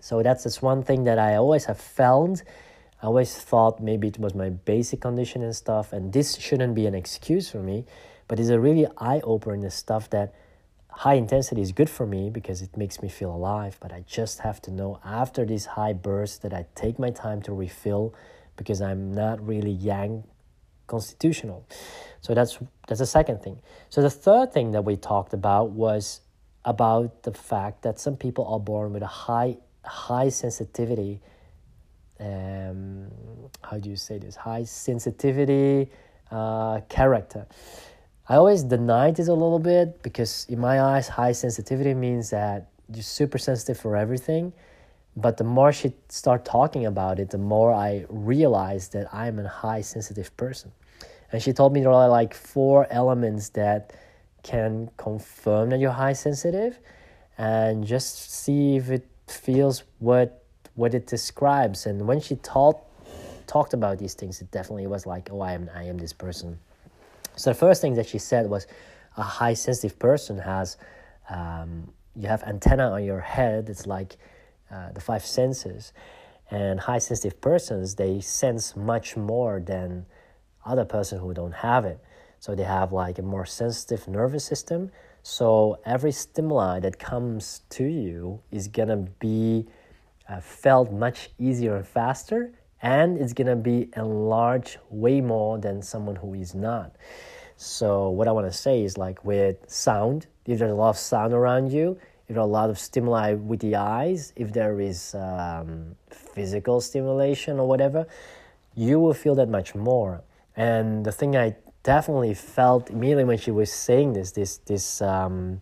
So 0.00 0.22
that's 0.22 0.44
just 0.44 0.62
one 0.62 0.82
thing 0.82 1.04
that 1.04 1.18
I 1.18 1.36
always 1.36 1.64
have 1.66 1.80
found 1.80 2.42
I 3.02 3.06
always 3.06 3.36
thought 3.36 3.82
maybe 3.82 4.08
it 4.08 4.18
was 4.18 4.34
my 4.34 4.48
basic 4.48 5.02
condition 5.02 5.42
and 5.42 5.54
stuff, 5.54 5.92
and 5.92 6.12
this 6.12 6.36
shouldn't 6.36 6.74
be 6.74 6.86
an 6.86 6.94
excuse 6.94 7.50
for 7.50 7.58
me, 7.58 7.84
but 8.26 8.40
it's 8.40 8.48
a 8.48 8.58
really 8.58 8.86
eye 8.96 9.20
opener 9.22 9.68
stuff 9.68 10.08
that 10.10 10.34
high 10.90 11.14
intensity 11.14 11.60
is 11.60 11.72
good 11.72 11.90
for 11.90 12.06
me 12.06 12.30
because 12.30 12.62
it 12.62 12.74
makes 12.74 13.02
me 13.02 13.10
feel 13.10 13.30
alive. 13.30 13.76
But 13.80 13.92
I 13.92 14.04
just 14.06 14.40
have 14.40 14.62
to 14.62 14.70
know 14.70 14.98
after 15.04 15.44
these 15.44 15.66
high 15.66 15.92
bursts 15.92 16.38
that 16.38 16.54
I 16.54 16.64
take 16.74 16.98
my 16.98 17.10
time 17.10 17.42
to 17.42 17.52
refill 17.52 18.14
because 18.56 18.80
I'm 18.80 19.12
not 19.12 19.46
really 19.46 19.70
yang 19.70 20.24
constitutional. 20.86 21.66
So 22.20 22.34
that's 22.34 22.58
that's 22.88 23.00
the 23.00 23.06
second 23.06 23.42
thing. 23.42 23.60
So 23.88 24.02
the 24.02 24.10
third 24.10 24.52
thing 24.52 24.72
that 24.72 24.84
we 24.84 24.96
talked 24.96 25.32
about 25.34 25.70
was 25.70 26.20
about 26.66 27.22
the 27.22 27.32
fact 27.32 27.82
that 27.82 27.98
some 28.00 28.16
people 28.16 28.44
are 28.46 28.60
born 28.60 28.92
with 28.92 29.02
a 29.02 29.06
high 29.06 29.56
high 29.84 30.28
sensitivity 30.28 31.20
um, 32.18 33.06
how 33.62 33.78
do 33.78 33.88
you 33.88 33.96
say 33.96 34.18
this 34.18 34.34
high 34.34 34.64
sensitivity 34.64 35.88
uh, 36.32 36.80
character 36.88 37.46
i 38.28 38.34
always 38.34 38.64
deny 38.64 39.12
this 39.12 39.28
a 39.28 39.32
little 39.32 39.60
bit 39.60 40.02
because 40.02 40.46
in 40.48 40.58
my 40.58 40.80
eyes 40.80 41.06
high 41.06 41.30
sensitivity 41.30 41.94
means 41.94 42.30
that 42.30 42.70
you're 42.92 43.02
super 43.02 43.38
sensitive 43.38 43.78
for 43.78 43.96
everything 43.96 44.52
but 45.16 45.38
the 45.38 45.44
more 45.44 45.72
she 45.72 45.92
start 46.08 46.44
talking 46.44 46.86
about 46.86 47.18
it 47.18 47.30
the 47.30 47.38
more 47.38 47.72
i 47.72 48.04
realized 48.08 48.92
that 48.92 49.12
i'm 49.14 49.38
a 49.38 49.48
high 49.48 49.80
sensitive 49.80 50.36
person 50.36 50.70
and 51.32 51.42
she 51.42 51.52
told 51.52 51.72
me 51.72 51.80
there 51.80 51.90
are 51.90 52.08
like 52.08 52.34
four 52.34 52.86
elements 52.90 53.50
that 53.50 53.92
can 54.42 54.88
confirm 54.96 55.70
that 55.70 55.80
you're 55.80 55.90
high 55.90 56.12
sensitive 56.12 56.78
and 57.36 57.84
just 57.86 58.30
see 58.32 58.76
if 58.76 58.90
it 58.90 59.06
feels 59.26 59.82
what 59.98 60.42
what 60.74 60.94
it 60.94 61.06
describes. 61.06 61.86
And 61.86 62.06
when 62.06 62.20
she 62.20 62.36
talked 62.36 62.84
talked 63.46 63.74
about 63.74 63.98
these 63.98 64.14
things, 64.14 64.40
it 64.40 64.50
definitely 64.50 64.86
was 64.86 65.06
like, 65.06 65.28
oh, 65.32 65.40
I 65.40 65.52
am 65.52 65.70
I 65.74 65.84
am 65.84 65.98
this 65.98 66.12
person. 66.12 66.58
So 67.36 67.50
the 67.50 67.54
first 67.54 67.82
thing 67.82 67.94
that 67.94 68.06
she 68.06 68.18
said 68.18 68.48
was, 68.48 68.66
a 69.16 69.22
high 69.22 69.54
sensitive 69.54 69.98
person 69.98 70.38
has, 70.38 70.76
um, 71.28 71.92
you 72.14 72.28
have 72.28 72.42
antenna 72.44 72.90
on 72.90 73.04
your 73.04 73.20
head. 73.20 73.68
It's 73.68 73.86
like 73.86 74.16
uh, 74.70 74.92
the 74.92 75.00
five 75.00 75.24
senses, 75.24 75.92
and 76.50 76.80
high 76.80 76.98
sensitive 76.98 77.40
persons 77.40 77.96
they 77.96 78.20
sense 78.20 78.76
much 78.76 79.16
more 79.16 79.60
than 79.60 80.06
other 80.64 80.84
person 80.84 81.18
who 81.18 81.32
don't 81.34 81.54
have 81.54 81.84
it. 81.84 82.00
So 82.40 82.54
they 82.54 82.64
have 82.64 82.92
like 82.92 83.18
a 83.18 83.22
more 83.22 83.46
sensitive 83.46 84.06
nervous 84.08 84.44
system. 84.44 84.90
So 85.22 85.80
every 85.84 86.12
stimuli 86.12 86.80
that 86.80 86.98
comes 86.98 87.62
to 87.70 87.84
you 87.84 88.40
is 88.50 88.68
gonna 88.68 88.96
be 88.96 89.66
uh, 90.28 90.40
felt 90.40 90.92
much 90.92 91.30
easier 91.38 91.76
and 91.76 91.86
faster, 91.86 92.52
and 92.82 93.18
it's 93.18 93.32
gonna 93.32 93.56
be 93.56 93.90
enlarged 93.96 94.78
way 94.90 95.20
more 95.20 95.58
than 95.58 95.82
someone 95.82 96.16
who 96.16 96.34
is 96.34 96.54
not. 96.54 96.94
So, 97.56 98.10
what 98.10 98.28
I 98.28 98.32
wanna 98.32 98.52
say 98.52 98.82
is 98.82 98.98
like 98.98 99.24
with 99.24 99.56
sound, 99.68 100.26
if 100.44 100.58
there's 100.58 100.70
a 100.70 100.74
lot 100.74 100.90
of 100.90 100.98
sound 100.98 101.32
around 101.32 101.72
you, 101.72 101.98
there 102.28 102.38
are 102.38 102.40
a 102.40 102.46
lot 102.46 102.70
of 102.70 102.78
stimuli 102.78 103.34
with 103.34 103.60
the 103.60 103.76
eyes, 103.76 104.32
if 104.36 104.52
there 104.52 104.80
is 104.80 105.14
um, 105.14 105.96
physical 106.10 106.80
stimulation 106.80 107.58
or 107.60 107.68
whatever, 107.68 108.06
you 108.74 108.98
will 108.98 109.14
feel 109.14 109.34
that 109.36 109.48
much 109.48 109.74
more. 109.74 110.22
And 110.56 111.04
the 111.04 111.12
thing 111.12 111.36
I 111.36 111.56
definitely 111.82 112.34
felt 112.34 112.90
immediately 112.90 113.24
when 113.24 113.38
she 113.38 113.50
was 113.50 113.72
saying 113.72 114.14
this, 114.14 114.32
this, 114.32 114.58
this, 114.58 115.00
um, 115.00 115.60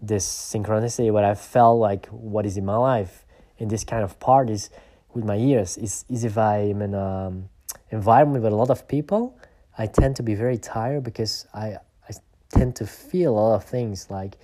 this 0.00 0.26
synchronicity, 0.26 1.12
what 1.12 1.24
I 1.24 1.34
felt 1.34 1.78
like 1.78 2.06
what 2.06 2.46
is 2.46 2.56
in 2.56 2.64
my 2.64 2.76
life 2.76 3.26
in 3.58 3.68
this 3.68 3.84
kind 3.84 4.02
of 4.02 4.18
part 4.18 4.48
is 4.48 4.70
with 5.14 5.24
my 5.24 5.36
ears 5.36 5.76
is, 5.76 6.04
is 6.08 6.24
if 6.24 6.38
I'm 6.38 6.82
in 6.82 6.94
an 6.94 6.94
um, 6.94 7.48
environment 7.90 8.42
with 8.42 8.52
a 8.52 8.56
lot 8.56 8.70
of 8.70 8.88
people, 8.88 9.38
I 9.76 9.86
tend 9.86 10.16
to 10.16 10.22
be 10.22 10.34
very 10.34 10.58
tired 10.58 11.04
because 11.04 11.46
I, 11.54 11.76
I 12.08 12.12
tend 12.50 12.76
to 12.76 12.86
feel 12.86 13.32
a 13.32 13.36
lot 13.36 13.54
of 13.56 13.64
things. 13.64 14.10
Like 14.10 14.36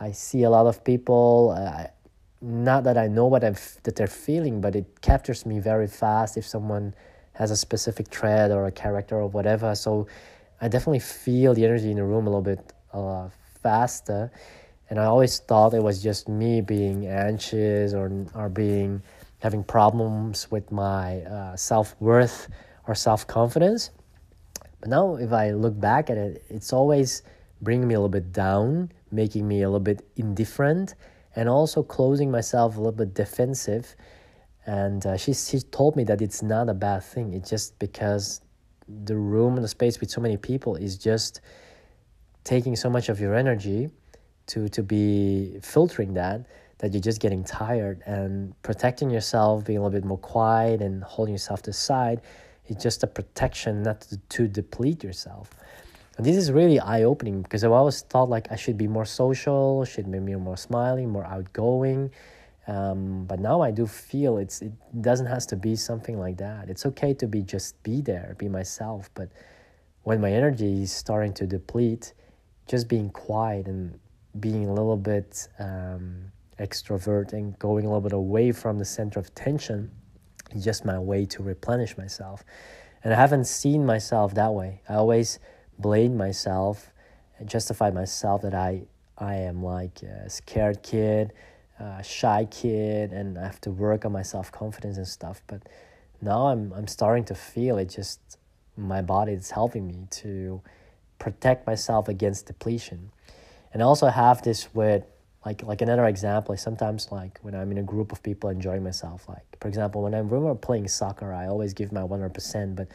I 0.00 0.12
see 0.12 0.42
a 0.42 0.50
lot 0.50 0.66
of 0.66 0.84
people, 0.84 1.54
uh, 1.56 1.86
not 2.40 2.84
that 2.84 2.98
I 2.98 3.08
know 3.08 3.26
what 3.26 3.44
I'm, 3.44 3.56
that 3.84 3.96
they're 3.96 4.06
feeling, 4.06 4.60
but 4.60 4.76
it 4.76 5.00
captures 5.00 5.46
me 5.46 5.58
very 5.58 5.86
fast 5.86 6.36
if 6.36 6.46
someone 6.46 6.94
has 7.34 7.50
a 7.50 7.56
specific 7.56 8.10
trait 8.10 8.50
or 8.50 8.66
a 8.66 8.72
character 8.72 9.16
or 9.16 9.26
whatever. 9.26 9.74
So 9.74 10.06
I 10.60 10.68
definitely 10.68 11.00
feel 11.00 11.54
the 11.54 11.64
energy 11.64 11.90
in 11.90 11.96
the 11.96 12.04
room 12.04 12.26
a 12.26 12.30
little 12.30 12.42
bit 12.42 12.72
uh, 12.92 13.28
faster 13.62 14.30
and 14.88 15.00
I 15.00 15.04
always 15.04 15.38
thought 15.38 15.74
it 15.74 15.82
was 15.82 16.02
just 16.02 16.28
me 16.28 16.60
being 16.60 17.06
anxious 17.06 17.92
or 17.92 18.10
or 18.34 18.48
being 18.48 19.02
having 19.40 19.64
problems 19.64 20.50
with 20.50 20.70
my 20.70 21.22
uh, 21.22 21.56
self 21.56 21.96
worth 22.00 22.48
or 22.86 22.94
self 22.94 23.26
confidence. 23.26 23.90
But 24.80 24.90
now, 24.90 25.16
if 25.16 25.32
I 25.32 25.50
look 25.52 25.78
back 25.78 26.10
at 26.10 26.16
it, 26.16 26.44
it's 26.48 26.72
always 26.72 27.22
bringing 27.62 27.88
me 27.88 27.94
a 27.94 27.98
little 27.98 28.08
bit 28.08 28.32
down, 28.32 28.92
making 29.10 29.46
me 29.46 29.62
a 29.62 29.68
little 29.68 29.80
bit 29.80 30.06
indifferent, 30.16 30.94
and 31.34 31.48
also 31.48 31.82
closing 31.82 32.30
myself 32.30 32.76
a 32.76 32.78
little 32.78 32.92
bit 32.92 33.14
defensive. 33.14 33.94
And 34.66 35.06
uh, 35.06 35.16
she 35.16 35.32
she 35.32 35.60
told 35.60 35.96
me 35.96 36.04
that 36.04 36.20
it's 36.20 36.42
not 36.42 36.68
a 36.68 36.74
bad 36.74 37.04
thing. 37.04 37.34
It's 37.34 37.50
just 37.50 37.78
because 37.78 38.40
the 38.88 39.16
room 39.16 39.54
and 39.54 39.64
the 39.64 39.68
space 39.68 40.00
with 40.00 40.10
so 40.10 40.20
many 40.20 40.36
people 40.36 40.76
is 40.76 40.96
just 40.96 41.40
taking 42.44 42.76
so 42.76 42.88
much 42.88 43.08
of 43.08 43.20
your 43.20 43.34
energy 43.34 43.90
to 44.46 44.68
to 44.68 44.82
be 44.82 45.58
filtering 45.62 46.14
that 46.14 46.46
that 46.78 46.92
you're 46.92 47.00
just 47.00 47.20
getting 47.20 47.42
tired 47.42 48.02
and 48.06 48.54
protecting 48.62 49.10
yourself 49.10 49.64
being 49.64 49.78
a 49.78 49.82
little 49.82 49.98
bit 49.98 50.04
more 50.04 50.18
quiet 50.18 50.80
and 50.82 51.02
holding 51.02 51.34
yourself 51.34 51.62
to 51.62 51.70
the 51.70 51.74
side 51.74 52.20
is 52.68 52.76
just 52.76 53.02
a 53.02 53.06
protection 53.06 53.82
not 53.82 54.00
to, 54.02 54.16
to 54.28 54.46
deplete 54.46 55.02
yourself 55.02 55.50
and 56.16 56.24
this 56.24 56.36
is 56.36 56.50
really 56.50 56.78
eye-opening 56.80 57.42
because 57.42 57.64
i've 57.64 57.72
always 57.72 58.02
thought 58.02 58.28
like 58.28 58.50
i 58.50 58.56
should 58.56 58.76
be 58.76 58.88
more 58.88 59.04
social 59.04 59.84
should 59.84 60.10
be 60.10 60.34
more 60.36 60.56
smiling 60.56 61.10
more 61.10 61.24
outgoing 61.24 62.10
um, 62.68 63.24
but 63.26 63.38
now 63.38 63.60
i 63.60 63.70
do 63.70 63.86
feel 63.86 64.38
it's 64.38 64.62
it 64.62 64.72
doesn't 65.00 65.26
have 65.26 65.46
to 65.46 65.56
be 65.56 65.76
something 65.76 66.18
like 66.18 66.36
that 66.36 66.68
it's 66.68 66.84
okay 66.86 67.14
to 67.14 67.26
be 67.26 67.42
just 67.42 67.80
be 67.82 68.00
there 68.00 68.34
be 68.38 68.48
myself 68.48 69.10
but 69.14 69.28
when 70.02 70.20
my 70.20 70.32
energy 70.32 70.82
is 70.82 70.92
starting 70.92 71.32
to 71.32 71.46
deplete 71.46 72.12
just 72.66 72.88
being 72.88 73.10
quiet 73.10 73.66
and 73.66 73.98
being 74.40 74.66
a 74.66 74.72
little 74.72 74.96
bit 74.96 75.48
um, 75.58 76.32
extrovert 76.58 77.32
and 77.32 77.58
going 77.58 77.84
a 77.84 77.88
little 77.88 78.00
bit 78.00 78.12
away 78.12 78.52
from 78.52 78.78
the 78.78 78.84
center 78.84 79.20
of 79.20 79.34
tension 79.34 79.90
is 80.54 80.64
just 80.64 80.84
my 80.84 80.98
way 80.98 81.26
to 81.26 81.42
replenish 81.42 81.96
myself. 81.96 82.44
And 83.04 83.12
I 83.12 83.16
haven't 83.16 83.46
seen 83.46 83.84
myself 83.84 84.34
that 84.34 84.52
way. 84.52 84.82
I 84.88 84.94
always 84.94 85.38
blame 85.78 86.16
myself 86.16 86.92
and 87.38 87.48
justify 87.48 87.90
myself 87.90 88.42
that 88.42 88.54
I, 88.54 88.82
I 89.18 89.34
am 89.34 89.62
like 89.62 90.02
a 90.02 90.28
scared 90.30 90.82
kid, 90.82 91.32
a 91.78 92.02
shy 92.02 92.46
kid, 92.50 93.12
and 93.12 93.38
I 93.38 93.44
have 93.44 93.60
to 93.62 93.70
work 93.70 94.04
on 94.04 94.12
my 94.12 94.22
self 94.22 94.50
confidence 94.52 94.96
and 94.96 95.06
stuff. 95.06 95.42
But 95.46 95.62
now 96.20 96.46
I'm, 96.48 96.72
I'm 96.72 96.86
starting 96.86 97.24
to 97.26 97.34
feel 97.34 97.78
it 97.78 97.90
just 97.90 98.20
my 98.76 99.02
body 99.02 99.32
is 99.32 99.50
helping 99.50 99.86
me 99.86 100.06
to 100.10 100.60
protect 101.18 101.66
myself 101.66 102.08
against 102.08 102.46
depletion 102.46 103.10
and 103.76 103.82
I 103.82 103.86
also 103.86 104.06
have 104.06 104.40
this 104.40 104.74
with 104.74 105.04
like 105.44 105.62
like 105.62 105.82
another 105.82 106.06
example 106.06 106.54
is 106.54 106.62
sometimes 106.62 107.12
like 107.12 107.38
when 107.42 107.54
I'm 107.54 107.70
in 107.72 107.76
a 107.76 107.82
group 107.82 108.10
of 108.10 108.22
people 108.22 108.48
enjoying 108.48 108.82
myself. 108.82 109.28
Like 109.28 109.44
for 109.60 109.68
example, 109.68 110.00
when 110.02 110.14
I'm 110.14 110.56
playing 110.56 110.88
soccer, 110.88 111.30
I 111.30 111.46
always 111.46 111.74
give 111.74 111.92
my 111.92 112.02
one 112.02 112.20
hundred 112.20 112.32
percent. 112.32 112.74
But 112.74 112.88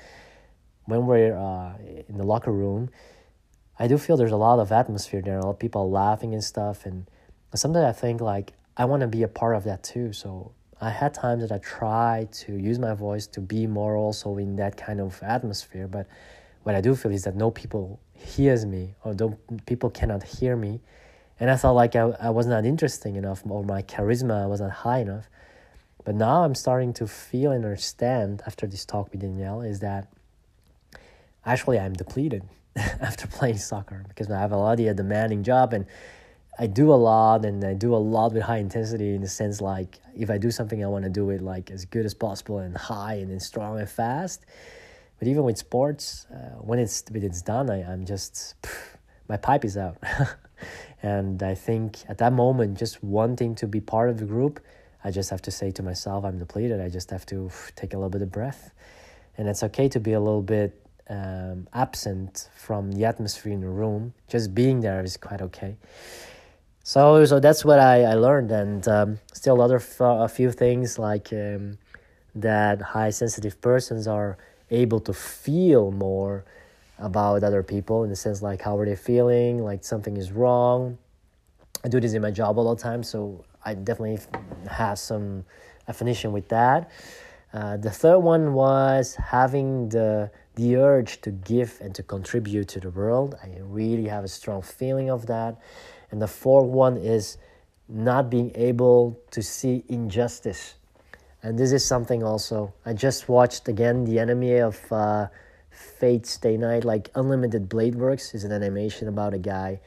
when 0.86 1.06
we're 1.06 1.36
uh, 1.36 1.74
in 2.08 2.18
the 2.18 2.24
locker 2.24 2.52
room, 2.52 2.90
I 3.80 3.88
do 3.88 3.98
feel 3.98 4.18
there's 4.18 4.32
a 4.32 4.38
lot 4.38 4.60
of 4.60 4.72
atmosphere 4.72 5.22
there, 5.22 5.38
a 5.40 5.44
lot 5.44 5.52
of 5.52 5.60
people 5.60 5.90
laughing 5.90 6.34
and 6.34 6.44
stuff. 6.44 6.86
And 6.86 7.10
sometimes 7.54 7.86
I 7.86 8.00
think 8.00 8.22
like 8.22 8.54
I 8.78 8.86
want 8.86 9.02
to 9.02 9.08
be 9.08 9.24
a 9.24 9.28
part 9.28 9.56
of 9.56 9.64
that 9.66 9.84
too. 9.84 10.14
So 10.14 10.52
I 10.80 10.90
had 10.90 11.14
times 11.14 11.42
that 11.48 11.52
I 11.52 11.60
try 11.60 12.28
to 12.32 12.54
use 12.54 12.80
my 12.80 12.94
voice 12.94 13.28
to 13.28 13.42
be 13.42 13.68
more 13.68 13.96
also 13.96 14.38
in 14.38 14.56
that 14.58 14.78
kind 14.78 15.00
of 15.00 15.22
atmosphere. 15.24 15.88
But 15.88 16.08
what 16.64 16.76
I 16.76 16.82
do 16.82 16.96
feel 16.96 17.12
is 17.12 17.24
that 17.24 17.36
no 17.36 17.52
people 17.52 18.00
hears 18.22 18.66
me 18.66 18.94
or 19.04 19.14
don't 19.14 19.66
people 19.66 19.90
cannot 19.90 20.24
hear 20.24 20.56
me 20.56 20.80
and 21.40 21.50
i 21.50 21.58
felt 21.58 21.76
like 21.76 21.96
I, 21.96 22.02
I 22.20 22.30
was 22.30 22.46
not 22.46 22.66
interesting 22.66 23.16
enough 23.16 23.42
or 23.48 23.64
my 23.64 23.82
charisma 23.82 24.48
was 24.48 24.62
not 24.62 24.72
high 24.72 25.00
enough 25.00 25.30
but 26.06 26.16
now 26.16 26.44
i'm 26.44 26.56
starting 26.56 26.94
to 26.94 27.08
feel 27.08 27.52
and 27.52 27.66
understand 27.66 28.44
after 28.46 28.68
this 28.68 28.86
talk 28.86 29.12
with 29.12 29.22
danielle 29.22 29.62
is 29.62 29.80
that 29.80 30.08
actually 31.46 31.80
I'm 31.80 31.94
depleted 31.94 32.44
after 32.76 33.28
playing 33.28 33.58
soccer 33.58 34.04
because 34.08 34.30
I 34.30 34.40
have 34.40 34.52
a 34.52 34.58
lot 34.58 34.80
of 34.80 34.86
a 34.86 34.94
demanding 34.94 35.44
job 35.44 35.74
and 35.74 35.86
I 36.60 36.68
do 36.68 36.94
a 36.94 36.96
lot 36.96 37.46
and 37.46 37.64
I 37.64 37.74
do 37.74 37.96
a 37.96 37.98
lot 37.98 38.34
with 38.34 38.44
high 38.44 38.58
intensity 38.58 39.16
in 39.16 39.22
the 39.22 39.28
sense 39.28 39.62
like 39.62 40.00
if 40.16 40.30
I 40.30 40.38
do 40.38 40.52
something 40.52 40.84
I 40.84 40.88
want 40.88 41.04
to 41.06 41.10
do 41.10 41.30
it 41.30 41.42
like 41.42 41.72
as 41.72 41.86
good 41.86 42.06
as 42.06 42.14
possible 42.14 42.60
and 42.60 42.78
high 42.78 43.16
and 43.16 43.32
then 43.32 43.40
strong 43.40 43.80
and 43.80 43.90
fast. 43.90 44.46
But 45.18 45.28
even 45.28 45.44
with 45.44 45.58
sports, 45.58 46.26
uh, 46.34 46.58
when 46.60 46.80
it's 46.80 47.04
when 47.12 47.24
it's 47.24 47.42
done, 47.42 47.70
I, 47.70 47.84
I'm 47.84 48.06
just 48.06 48.56
my 49.30 49.38
pipe 49.38 49.64
is 49.64 49.78
out. 49.78 49.98
and 51.04 51.42
I 51.44 51.56
think 51.56 51.98
at 52.10 52.18
that 52.18 52.34
moment, 52.34 52.78
just 52.78 53.04
wanting 53.04 53.56
to 53.56 53.68
be 53.68 53.80
part 53.80 54.10
of 54.10 54.18
the 54.18 54.26
group, 54.26 54.60
I 55.04 55.12
just 55.12 55.30
have 55.30 55.42
to 55.44 55.52
say 55.52 55.72
to 55.72 55.84
myself, 55.84 56.26
I'm 56.26 56.40
depleted. 56.40 56.82
I 56.82 56.90
just 56.90 57.12
have 57.12 57.26
to 57.28 57.50
take 57.76 57.94
a 57.94 57.98
little 57.98 58.10
bit 58.10 58.22
of 58.22 58.32
breath, 58.32 58.72
and 59.38 59.48
it's 59.48 59.64
okay 59.64 59.88
to 59.90 60.00
be 60.00 60.14
a 60.14 60.20
little 60.20 60.42
bit 60.42 60.81
um, 61.12 61.68
absent 61.74 62.50
from 62.56 62.94
the 62.94 63.04
atmosphere 63.04 63.52
in 63.52 63.60
the 63.60 63.70
room. 63.70 64.14
Just 64.30 64.56
being 64.56 64.80
there 64.80 65.04
is 65.04 65.18
quite 65.18 65.42
okay. 65.42 65.76
So, 66.84 67.26
so 67.26 67.40
that's 67.40 67.64
what 67.64 67.80
I, 67.80 68.04
I 68.04 68.14
learned, 68.16 68.52
and 68.52 68.88
um, 68.88 69.20
still 69.34 69.62
other 69.62 69.76
f- 69.76 70.00
a 70.00 70.28
few 70.28 70.52
things 70.52 70.98
like 70.98 71.32
um, 71.34 71.78
that 72.34 72.82
high 72.82 73.12
sensitive 73.12 73.62
persons 73.62 74.08
are 74.08 74.38
able 74.72 75.00
to 75.02 75.14
feel 75.14 75.92
more 75.92 76.46
about 76.98 77.44
other 77.44 77.62
people 77.62 78.04
in 78.04 78.10
the 78.10 78.16
sense 78.16 78.42
like 78.42 78.62
how 78.62 78.78
are 78.78 78.86
they 78.86 78.96
feeling, 78.96 79.60
like 79.60 79.84
something 79.84 80.16
is 80.18 80.32
wrong. 80.32 80.98
I 81.84 81.90
do 81.90 82.00
this 82.00 82.14
in 82.14 82.22
my 82.22 82.32
job 82.32 82.58
all 82.58 82.74
the 82.74 82.82
time, 82.82 83.04
so 83.04 83.44
I 83.66 83.74
definitely 83.74 84.20
have 84.70 84.98
some 84.98 85.44
definition 85.88 86.32
with 86.32 86.48
that. 86.50 86.90
Uh, 87.54 87.76
the 87.78 87.92
third 87.92 88.20
one 88.20 88.54
was 88.54 89.16
having 89.16 89.90
the 89.90 90.32
the 90.56 90.76
urge 90.76 91.22
to 91.22 91.32
give 91.32 91.78
and 91.82 91.96
to 91.96 92.04
contribute 92.04 92.68
to 92.70 92.80
the 92.80 92.90
world. 92.90 93.36
I 93.44 93.58
really 93.62 94.08
have 94.08 94.24
a 94.24 94.28
strong 94.28 94.62
feeling 94.62 95.10
of 95.10 95.28
that. 95.28 95.60
And 96.12 96.22
the 96.22 96.28
fourth 96.28 96.68
one 96.68 96.98
is 96.98 97.38
not 97.88 98.30
being 98.30 98.52
able 98.56 99.20
to 99.32 99.42
see 99.42 99.84
injustice. 99.88 100.76
And 101.44 101.58
this 101.58 101.72
is 101.72 101.84
something 101.86 102.24
also. 102.24 102.74
I 102.86 102.94
just 102.94 103.30
watched 103.30 103.68
again 103.68 104.04
The 104.04 104.20
Enemy 104.20 104.58
of 104.58 104.92
uh, 104.92 105.28
Fate 105.70 106.26
Stay 106.26 106.58
Night, 106.58 106.86
like 106.86 107.10
Unlimited 107.16 107.68
Blade 107.68 107.96
Works 107.96 108.36
is 108.36 108.44
an 108.44 108.52
animation 108.52 109.08
about 109.08 109.34
a 109.34 109.40
guy. 109.40 109.80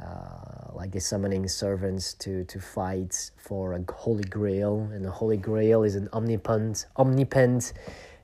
Uh, 0.00 0.72
like 0.72 0.92
the 0.92 1.00
summoning 1.00 1.46
servants 1.46 2.14
to 2.14 2.42
to 2.44 2.58
fight 2.58 3.30
for 3.36 3.74
a 3.74 3.84
holy 3.92 4.24
grail, 4.24 4.88
and 4.94 5.04
the 5.04 5.10
holy 5.10 5.36
grail 5.36 5.82
is 5.82 5.94
an 5.94 6.08
omnipotent, 6.14 6.86
omnipotent 6.96 7.74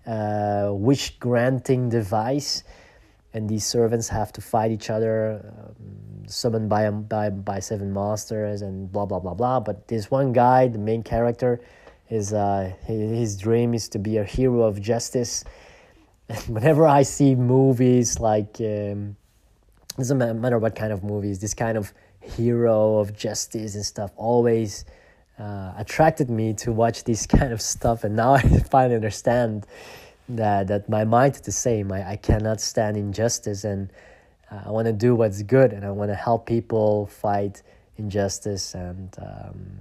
uh, 0.07 0.71
wish 0.73 1.19
granting 1.19 1.89
device, 1.89 2.65
and 3.35 3.49
these 3.49 3.67
servants 3.67 4.09
have 4.09 4.33
to 4.33 4.41
fight 4.41 4.71
each 4.71 4.91
other, 4.91 5.45
um, 5.59 6.29
summoned 6.29 6.69
by, 6.69 6.91
by 6.91 7.31
by 7.31 7.59
seven 7.61 7.93
masters, 7.93 8.63
and 8.63 8.91
blah 8.91 9.07
blah 9.07 9.19
blah 9.19 9.35
blah. 9.35 9.61
But 9.61 9.89
this 9.89 10.11
one 10.11 10.33
guy, 10.33 10.69
the 10.69 10.79
main 10.79 11.03
character, 11.03 11.61
is 12.09 12.33
uh, 12.33 12.73
his 12.87 13.37
dream 13.37 13.75
is 13.75 13.89
to 13.91 13.99
be 13.99 14.17
a 14.19 14.25
hero 14.25 14.63
of 14.63 14.81
justice. 14.81 15.45
whenever 16.49 16.87
I 16.87 17.03
see 17.03 17.35
movies 17.35 18.19
like 18.19 18.57
um, 18.61 19.17
doesn't 19.97 20.19
matter 20.41 20.59
what 20.59 20.75
kind 20.75 20.93
of 20.93 21.03
movies, 21.03 21.41
this 21.41 21.55
kind 21.55 21.79
of 21.79 21.93
hero 22.21 22.99
of 22.99 23.17
justice 23.17 23.75
and 23.75 23.85
stuff 23.85 24.11
always 24.17 24.85
uh, 25.39 25.73
attracted 25.77 26.31
me 26.31 26.55
to 26.55 26.73
watch 26.73 27.05
this 27.05 27.27
kind 27.39 27.53
of 27.53 27.61
stuff 27.61 28.05
and 28.05 28.17
now 28.17 28.33
i 28.35 28.41
finally 28.41 28.95
understand 28.95 29.67
that 30.29 30.67
that 30.69 30.89
my 30.89 31.05
mind 31.05 31.37
is 31.37 31.41
the 31.43 31.53
same. 31.53 31.93
I, 31.93 32.11
I 32.13 32.17
cannot 32.17 32.61
stand 32.61 32.97
injustice 32.97 33.65
and 33.65 33.91
uh, 34.51 34.63
i 34.67 34.71
want 34.71 34.87
to 34.87 34.93
do 34.93 35.15
what's 35.15 35.43
good 35.43 35.73
and 35.73 35.85
i 35.85 35.91
want 35.91 36.11
to 36.11 36.15
help 36.15 36.47
people 36.47 37.07
fight 37.07 37.63
injustice 37.97 38.75
and 38.75 39.15
um, 39.19 39.79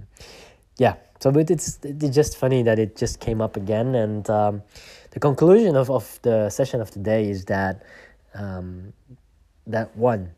yeah. 0.78 0.94
So 1.20 1.32
but 1.32 1.50
it's, 1.50 1.78
it's 1.82 2.14
just 2.14 2.36
funny 2.36 2.62
that 2.62 2.78
it 2.78 2.96
just 2.96 3.20
came 3.20 3.40
up 3.40 3.56
again 3.56 3.94
and 3.94 4.28
um, 4.28 4.62
the 5.10 5.20
conclusion 5.20 5.74
of, 5.74 5.90
of 5.90 6.18
the 6.22 6.50
session 6.50 6.80
of 6.80 6.90
today 6.90 7.28
is 7.28 7.46
that 7.46 7.82
um, 8.34 8.92
that 9.66 9.96
one 9.96 10.30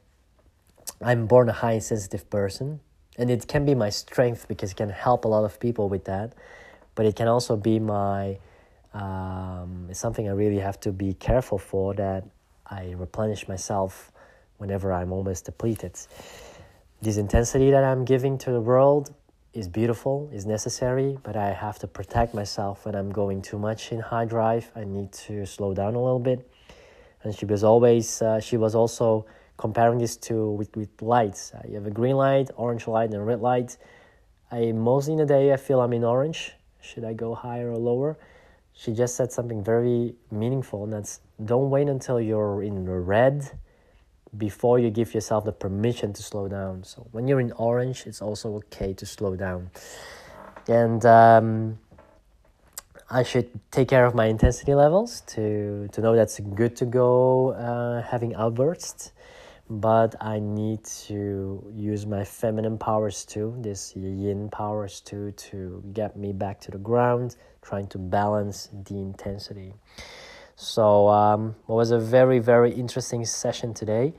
i'm 1.03 1.27
born 1.27 1.49
a 1.49 1.53
high 1.53 1.79
sensitive 1.79 2.29
person 2.31 2.81
and 3.19 3.31
it 3.31 3.49
can 3.49 3.65
be 3.65 3.75
my 3.75 3.91
strength 3.91 4.47
because 4.47 4.71
it 4.71 4.77
can 4.77 4.89
help 4.89 5.25
a 5.25 5.29
lot 5.29 5.45
of 5.45 5.59
people 5.59 5.89
with 5.89 6.05
that. 6.05 6.33
But 6.95 7.05
it 7.05 7.17
can 7.17 7.29
also 7.29 7.57
be 7.57 7.79
my 7.81 8.39
um, 8.95 9.87
it's 9.91 10.01
something 10.01 10.29
i 10.29 10.33
really 10.33 10.59
have 10.59 10.81
to 10.81 10.93
be 10.93 11.13
careful 11.13 11.59
for 11.59 11.93
that 11.95 12.25
i 12.67 12.95
replenish 12.97 13.47
myself 13.47 14.11
whenever 14.57 14.93
i'm 14.93 15.13
almost 15.13 15.45
depleted. 15.45 15.93
This 17.03 17.17
intensity 17.19 17.71
that 17.71 17.85
i'm 17.85 18.05
giving 18.05 18.39
to 18.39 18.51
the 18.51 18.61
world 18.61 19.15
is 19.53 19.69
beautiful 19.69 20.31
is 20.33 20.47
necessary 20.47 21.19
but 21.23 21.37
i 21.37 21.53
have 21.53 21.79
to 21.81 21.87
protect 21.87 22.35
myself 22.35 22.87
when 22.87 22.95
i'm 22.95 23.11
going 23.11 23.43
too 23.43 23.59
much 23.59 23.93
in 23.93 24.01
high 24.01 24.25
drive. 24.25 24.71
I 24.75 24.85
need 24.85 25.13
to 25.13 25.45
slow 25.45 25.75
down 25.75 25.95
a 25.95 26.03
little 26.03 26.19
bit. 26.19 26.51
And 27.23 27.35
she 27.35 27.45
was 27.45 27.63
always 27.63 28.23
uh, 28.23 28.41
she 28.41 28.57
was 28.57 28.75
also 28.75 29.27
comparing 29.59 29.99
this 29.99 30.17
to 30.17 30.51
with, 30.51 30.75
with 30.75 31.03
lights. 31.03 31.53
Uh, 31.53 31.61
you 31.69 31.75
have 31.75 31.87
a 31.87 31.91
green 31.91 32.17
light, 32.17 32.49
orange 32.57 32.87
light, 32.89 33.11
and 33.11 33.27
red 33.27 33.41
light. 33.41 33.77
I 34.51 34.73
mostly 34.73 35.13
in 35.13 35.19
the 35.19 35.27
day 35.27 35.53
I 35.53 35.59
feel 35.59 35.81
I'm 35.81 35.93
in 35.93 36.05
orange. 36.05 36.53
Should 36.81 37.05
I 37.05 37.13
go 37.13 37.35
higher 37.35 37.71
or 37.71 37.77
lower? 37.77 38.17
She 38.73 38.93
just 38.93 39.17
said 39.17 39.33
something 39.33 39.63
very 39.63 40.15
meaningful, 40.31 40.85
and 40.85 40.93
that's 40.93 41.21
don't 41.45 41.69
wait 41.69 41.89
until 41.89 42.21
you're 42.21 42.63
in 42.63 42.89
red 42.89 43.51
before 44.37 44.79
you 44.79 44.91
give 44.91 45.15
yourself 45.15 45.45
the 45.45 45.53
permission 45.53 46.13
to 46.13 46.23
slow 46.23 46.49
down. 46.49 46.85
So 46.85 47.07
when 47.13 47.27
you're 47.27 47.41
in 47.41 47.53
orange, 47.53 48.05
it's 48.07 48.23
also 48.23 48.55
okay 48.57 48.93
to 48.95 49.07
slow 49.07 49.35
down. 49.37 49.71
And 50.69 51.05
um, 51.05 51.79
I 53.11 53.23
should 53.25 53.49
take 53.73 53.89
care 53.89 54.05
of 54.07 54.15
my 54.15 54.27
intensity 54.27 54.75
levels 54.75 55.23
to 55.35 55.89
to 55.93 56.01
know 56.01 56.15
that's 56.15 56.39
good 56.41 56.77
to 56.77 56.85
go 56.85 57.53
uh, 57.53 58.03
having 58.03 58.35
outbursts 58.37 59.13
but 59.71 60.15
I 60.21 60.39
need 60.39 60.85
to 61.07 61.71
use 61.75 62.07
my 62.07 62.25
feminine 62.25 62.79
powers 62.79 63.25
too, 63.25 63.55
this 63.59 63.95
yin 63.95 64.49
powers 64.51 65.01
too, 65.01 65.33
to 65.33 65.83
get 65.93 66.17
me 66.17 66.33
back 66.33 66.61
to 66.61 66.71
the 66.71 66.79
ground, 66.79 67.37
trying 67.61 67.87
to 67.89 67.99
balance 67.99 68.69
the 68.73 68.95
intensity. 68.95 69.75
So 70.57 71.09
um, 71.09 71.55
it 71.69 71.73
was 71.73 71.91
a 71.91 71.99
very, 71.99 72.39
very 72.39 72.73
interesting 72.73 73.25
session 73.25 73.75
today. 73.75 74.15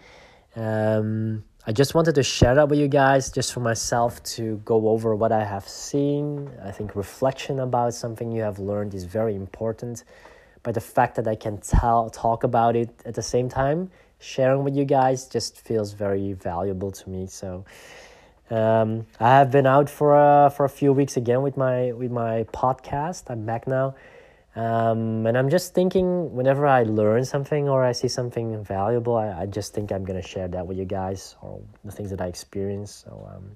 Um, 0.56 1.44
I 1.66 1.72
just 1.72 1.94
wanted 1.94 2.16
to 2.16 2.24
share 2.24 2.56
that 2.56 2.70
with 2.70 2.80
you 2.80 2.88
guys, 2.88 3.32
just 3.32 3.52
for 3.52 3.60
myself 3.60 4.22
to 4.36 4.62
go 4.66 4.90
over 4.90 5.16
what 5.16 5.32
I 5.32 5.44
have 5.44 5.68
seen. 5.68 6.50
I 6.64 6.72
think 6.72 6.96
reflection 6.96 7.60
about 7.60 7.94
something 7.94 8.32
you 8.32 8.42
have 8.44 8.60
learned 8.60 8.94
is 8.94 9.04
very 9.04 9.36
important. 9.36 10.04
But 10.64 10.76
the 10.76 10.82
fact 10.82 11.16
that 11.16 11.28
I 11.28 11.36
can 11.36 11.58
tell, 11.58 12.10
talk 12.10 12.44
about 12.44 12.76
it 12.76 12.90
at 13.06 13.16
the 13.16 13.22
same 13.22 13.50
time 13.50 13.90
sharing 14.20 14.64
with 14.64 14.76
you 14.76 14.86
guys 14.86 15.28
just 15.28 15.60
feels 15.60 15.94
very 15.94 16.34
valuable 16.34 16.92
to 16.92 17.10
me. 17.10 17.28
So 17.28 17.66
um, 18.50 19.06
I 19.20 19.30
have 19.30 19.52
been 19.52 19.66
out 19.66 19.90
for 19.90 20.16
a, 20.16 20.50
for 20.50 20.66
a 20.66 20.70
few 20.70 20.94
weeks 20.94 21.18
again 21.18 21.42
with 21.42 21.58
my 21.58 21.92
with 21.94 22.12
my 22.12 22.46
podcast. 22.54 23.30
I'm 23.30 23.46
back 23.46 23.68
now. 23.68 23.96
Um, 24.56 25.26
and 25.28 25.38
I'm 25.38 25.50
just 25.50 25.74
thinking 25.74 26.34
whenever 26.34 26.66
I 26.66 26.84
learn 26.84 27.24
something 27.24 27.70
or 27.70 27.84
I 27.84 27.92
see 27.92 28.08
something 28.08 28.64
valuable, 28.64 29.16
I, 29.16 29.42
I 29.42 29.46
just 29.46 29.74
think 29.74 29.92
I'm 29.92 30.04
gonna 30.04 30.22
share 30.22 30.48
that 30.48 30.66
with 30.66 30.78
you 30.78 30.86
guys 30.86 31.36
or 31.42 31.62
the 31.86 31.92
things 31.92 32.10
that 32.10 32.20
I 32.20 32.26
experience. 32.26 33.06
So, 33.06 33.30
um, 33.34 33.56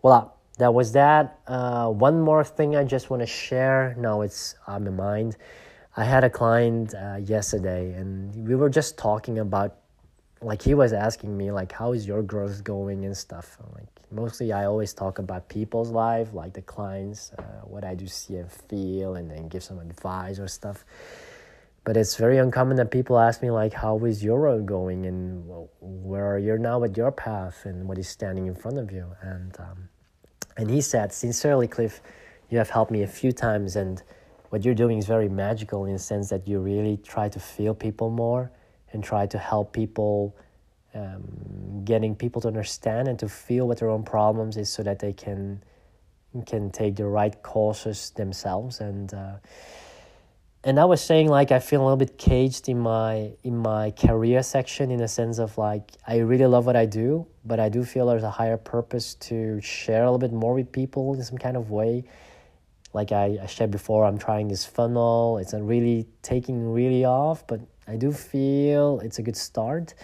voila, 0.00 0.30
that 0.58 0.72
was 0.72 0.92
that. 0.92 1.40
Uh, 1.46 1.88
one 1.88 2.20
more 2.20 2.44
thing 2.44 2.76
I 2.76 2.84
just 2.84 3.10
want 3.10 3.20
to 3.22 3.26
share. 3.26 3.94
Now 3.98 4.22
it's 4.22 4.54
on 4.66 4.84
my 4.84 4.90
mind. 4.90 5.36
I 5.98 6.04
had 6.04 6.22
a 6.22 6.30
client 6.30 6.94
uh, 6.94 7.16
yesterday, 7.16 7.92
and 7.94 8.46
we 8.46 8.54
were 8.54 8.70
just 8.70 8.96
talking 8.96 9.40
about, 9.40 9.78
like 10.40 10.62
he 10.62 10.74
was 10.74 10.92
asking 10.92 11.36
me 11.36 11.50
like, 11.50 11.72
how 11.72 11.92
is 11.92 12.06
your 12.06 12.22
growth 12.22 12.62
going 12.62 13.04
and 13.04 13.16
stuff. 13.16 13.58
Like 13.74 13.88
mostly, 14.12 14.52
I 14.52 14.66
always 14.66 14.94
talk 14.94 15.18
about 15.18 15.48
people's 15.48 15.90
life, 15.90 16.32
like 16.32 16.52
the 16.52 16.62
clients, 16.62 17.32
uh, 17.36 17.42
what 17.64 17.82
I 17.82 17.96
do 17.96 18.06
see 18.06 18.36
and 18.36 18.48
feel, 18.48 19.16
and 19.16 19.28
then 19.28 19.48
give 19.48 19.64
some 19.64 19.80
advice 19.80 20.38
or 20.38 20.46
stuff. 20.46 20.84
But 21.82 21.96
it's 21.96 22.14
very 22.14 22.38
uncommon 22.38 22.76
that 22.76 22.92
people 22.92 23.18
ask 23.18 23.42
me 23.42 23.50
like, 23.50 23.72
how 23.72 23.98
is 24.04 24.22
your 24.22 24.38
road 24.38 24.66
going, 24.66 25.04
and 25.04 25.50
where 25.80 26.38
you're 26.38 26.58
now 26.58 26.78
with 26.78 26.96
your 26.96 27.10
path, 27.10 27.64
and 27.64 27.88
what 27.88 27.98
is 27.98 28.08
standing 28.08 28.46
in 28.46 28.54
front 28.54 28.78
of 28.78 28.92
you. 28.92 29.06
And 29.20 29.58
um, 29.58 29.88
and 30.56 30.70
he 30.70 30.80
said, 30.80 31.12
sincerely, 31.12 31.66
Cliff, 31.66 32.00
you 32.50 32.58
have 32.58 32.70
helped 32.70 32.92
me 32.92 33.02
a 33.02 33.08
few 33.08 33.32
times, 33.32 33.74
and 33.74 34.00
what 34.50 34.64
you're 34.64 34.74
doing 34.74 34.98
is 34.98 35.06
very 35.06 35.28
magical 35.28 35.84
in 35.84 35.92
the 35.92 35.98
sense 35.98 36.28
that 36.30 36.48
you 36.48 36.58
really 36.58 36.96
try 36.98 37.28
to 37.28 37.40
feel 37.40 37.74
people 37.74 38.10
more 38.10 38.50
and 38.92 39.04
try 39.04 39.26
to 39.26 39.38
help 39.38 39.72
people 39.72 40.36
um, 40.94 41.82
getting 41.84 42.14
people 42.14 42.40
to 42.40 42.48
understand 42.48 43.08
and 43.08 43.18
to 43.18 43.28
feel 43.28 43.68
what 43.68 43.78
their 43.78 43.90
own 43.90 44.02
problems 44.02 44.56
is 44.56 44.70
so 44.70 44.82
that 44.82 44.98
they 44.98 45.12
can 45.12 45.62
can 46.46 46.70
take 46.70 46.94
the 46.96 47.06
right 47.06 47.42
courses 47.42 48.10
themselves 48.10 48.80
and 48.80 49.14
uh, 49.14 49.36
and 50.64 50.80
I 50.80 50.84
was 50.84 51.00
saying 51.00 51.28
like 51.28 51.52
I 51.52 51.60
feel 51.60 51.82
a 51.82 51.84
little 51.84 51.96
bit 51.96 52.18
caged 52.18 52.68
in 52.68 52.80
my 52.80 53.32
in 53.44 53.56
my 53.56 53.92
career 53.92 54.42
section 54.42 54.90
in 54.90 55.00
a 55.00 55.08
sense 55.08 55.38
of 55.38 55.56
like 55.56 55.92
I 56.06 56.18
really 56.18 56.46
love 56.46 56.66
what 56.66 56.76
I 56.76 56.84
do, 56.84 57.26
but 57.44 57.60
I 57.60 57.68
do 57.68 57.84
feel 57.84 58.06
there's 58.06 58.24
a 58.24 58.30
higher 58.30 58.56
purpose 58.56 59.14
to 59.14 59.60
share 59.60 60.02
a 60.02 60.10
little 60.10 60.18
bit 60.18 60.32
more 60.32 60.54
with 60.54 60.72
people 60.72 61.14
in 61.14 61.22
some 61.22 61.38
kind 61.38 61.56
of 61.56 61.70
way. 61.70 62.04
Like 62.98 63.12
I, 63.12 63.38
I 63.40 63.46
shared 63.46 63.70
before, 63.70 64.04
I'm 64.04 64.18
trying 64.18 64.48
this 64.48 64.64
funnel. 64.64 65.38
It's 65.38 65.52
not 65.52 65.64
really 65.64 66.08
taking 66.22 66.72
really 66.72 67.04
off, 67.04 67.46
but 67.46 67.60
I 67.86 67.94
do 67.94 68.10
feel 68.10 68.98
it's 69.04 69.20
a 69.20 69.22
good 69.22 69.36
start. 69.36 69.94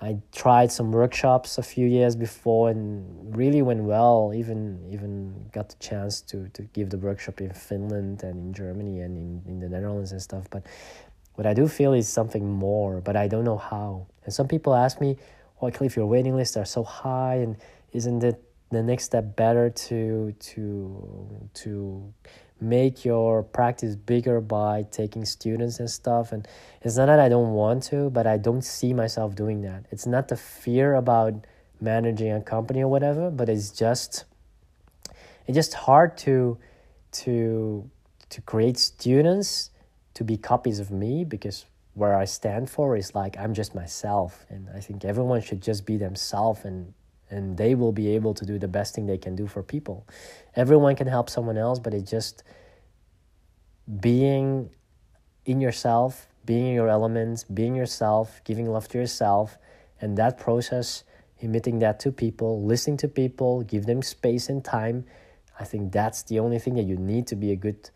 I 0.00 0.16
tried 0.32 0.72
some 0.72 0.90
workshops 0.90 1.58
a 1.58 1.62
few 1.62 1.86
years 1.86 2.16
before 2.16 2.70
and 2.70 3.36
really 3.36 3.62
went 3.62 3.82
well. 3.84 4.32
Even 4.34 4.60
even 4.90 5.12
got 5.52 5.68
the 5.68 5.76
chance 5.88 6.20
to 6.30 6.48
to 6.56 6.62
give 6.76 6.90
the 6.90 6.98
workshop 6.98 7.40
in 7.40 7.52
Finland 7.52 8.24
and 8.24 8.36
in 8.46 8.52
Germany 8.54 9.02
and 9.04 9.12
in, 9.16 9.28
in 9.50 9.60
the 9.60 9.68
Netherlands 9.68 10.10
and 10.10 10.20
stuff. 10.20 10.44
But 10.50 10.62
what 11.36 11.46
I 11.46 11.54
do 11.54 11.68
feel 11.68 11.92
is 11.92 12.08
something 12.08 12.44
more, 12.66 13.00
but 13.00 13.14
I 13.14 13.28
don't 13.28 13.44
know 13.44 13.60
how. 13.72 14.06
And 14.24 14.34
some 14.34 14.48
people 14.48 14.74
ask 14.74 15.00
me, 15.00 15.16
"Well, 15.60 15.70
Cliff, 15.70 15.94
your 15.96 16.08
waiting 16.14 16.34
lists 16.34 16.56
are 16.56 16.66
so 16.66 16.82
high, 16.82 17.36
and 17.44 17.56
isn't 17.92 18.24
it 18.24 18.49
the 18.70 18.82
next 18.82 19.04
step 19.04 19.36
better 19.36 19.68
to 19.68 20.32
to 20.38 21.50
to 21.54 22.14
make 22.60 23.04
your 23.04 23.42
practice 23.42 23.96
bigger 23.96 24.40
by 24.40 24.84
taking 24.90 25.24
students 25.24 25.80
and 25.80 25.90
stuff. 25.90 26.30
And 26.32 26.46
it's 26.82 26.96
not 26.96 27.06
that 27.06 27.18
i 27.18 27.28
don't 27.28 27.52
want 27.52 27.82
to 27.84 28.10
but 28.10 28.26
i 28.26 28.36
don't 28.36 28.62
see 28.62 28.92
myself 28.94 29.34
doing 29.34 29.62
that. 29.62 29.86
It's 29.90 30.06
not 30.06 30.28
the 30.28 30.36
fear 30.36 30.94
about 30.94 31.46
managing 31.80 32.32
a 32.32 32.40
company 32.40 32.82
or 32.82 32.88
whatever 32.88 33.30
but 33.30 33.48
it's 33.48 33.70
just 33.70 34.24
it's 35.46 35.56
just 35.56 35.74
hard 35.74 36.16
to 36.18 36.58
to 37.12 37.90
to 38.28 38.40
create 38.42 38.78
students 38.78 39.70
to 40.14 40.22
be 40.22 40.36
copies 40.36 40.78
of 40.78 40.90
me 40.90 41.24
because 41.24 41.64
where 41.94 42.14
i 42.14 42.24
stand 42.24 42.70
for 42.70 42.96
is 42.96 43.14
like 43.14 43.36
i'm 43.36 43.52
just 43.52 43.74
myself. 43.74 44.46
And 44.48 44.68
i 44.76 44.80
think 44.80 45.04
everyone 45.04 45.40
should 45.40 45.60
just 45.60 45.86
be 45.86 45.96
themselves 45.96 46.64
and 46.64 46.92
and 47.30 47.56
they 47.56 47.74
will 47.74 47.92
be 47.92 48.14
able 48.14 48.34
to 48.34 48.44
do 48.44 48.58
the 48.58 48.68
best 48.68 48.94
thing 48.94 49.06
they 49.06 49.18
can 49.18 49.36
do 49.36 49.46
for 49.46 49.62
people. 49.62 50.06
Everyone 50.56 50.96
can 50.96 51.06
help 51.06 51.30
someone 51.30 51.56
else, 51.56 51.78
but 51.78 51.94
it's 51.94 52.10
just 52.10 52.42
being 54.00 54.70
in 55.44 55.60
yourself, 55.60 56.28
being 56.44 56.66
in 56.66 56.74
your 56.74 56.88
elements, 56.88 57.44
being 57.44 57.74
yourself, 57.74 58.40
giving 58.44 58.66
love 58.66 58.88
to 58.88 58.98
yourself, 58.98 59.58
and 60.00 60.16
that 60.16 60.38
process, 60.38 61.04
emitting 61.38 61.78
that 61.78 62.00
to 62.00 62.12
people, 62.12 62.64
listening 62.64 62.96
to 62.98 63.08
people, 63.08 63.62
give 63.62 63.86
them 63.86 64.02
space 64.02 64.48
and 64.48 64.64
time. 64.64 65.04
I 65.58 65.64
think 65.64 65.92
that's 65.92 66.22
the 66.24 66.38
only 66.38 66.58
thing 66.58 66.74
that 66.74 66.84
you 66.84 66.96
need 66.96 67.26
to 67.28 67.36
be 67.36 67.52
a 67.52 67.56
good 67.56 67.90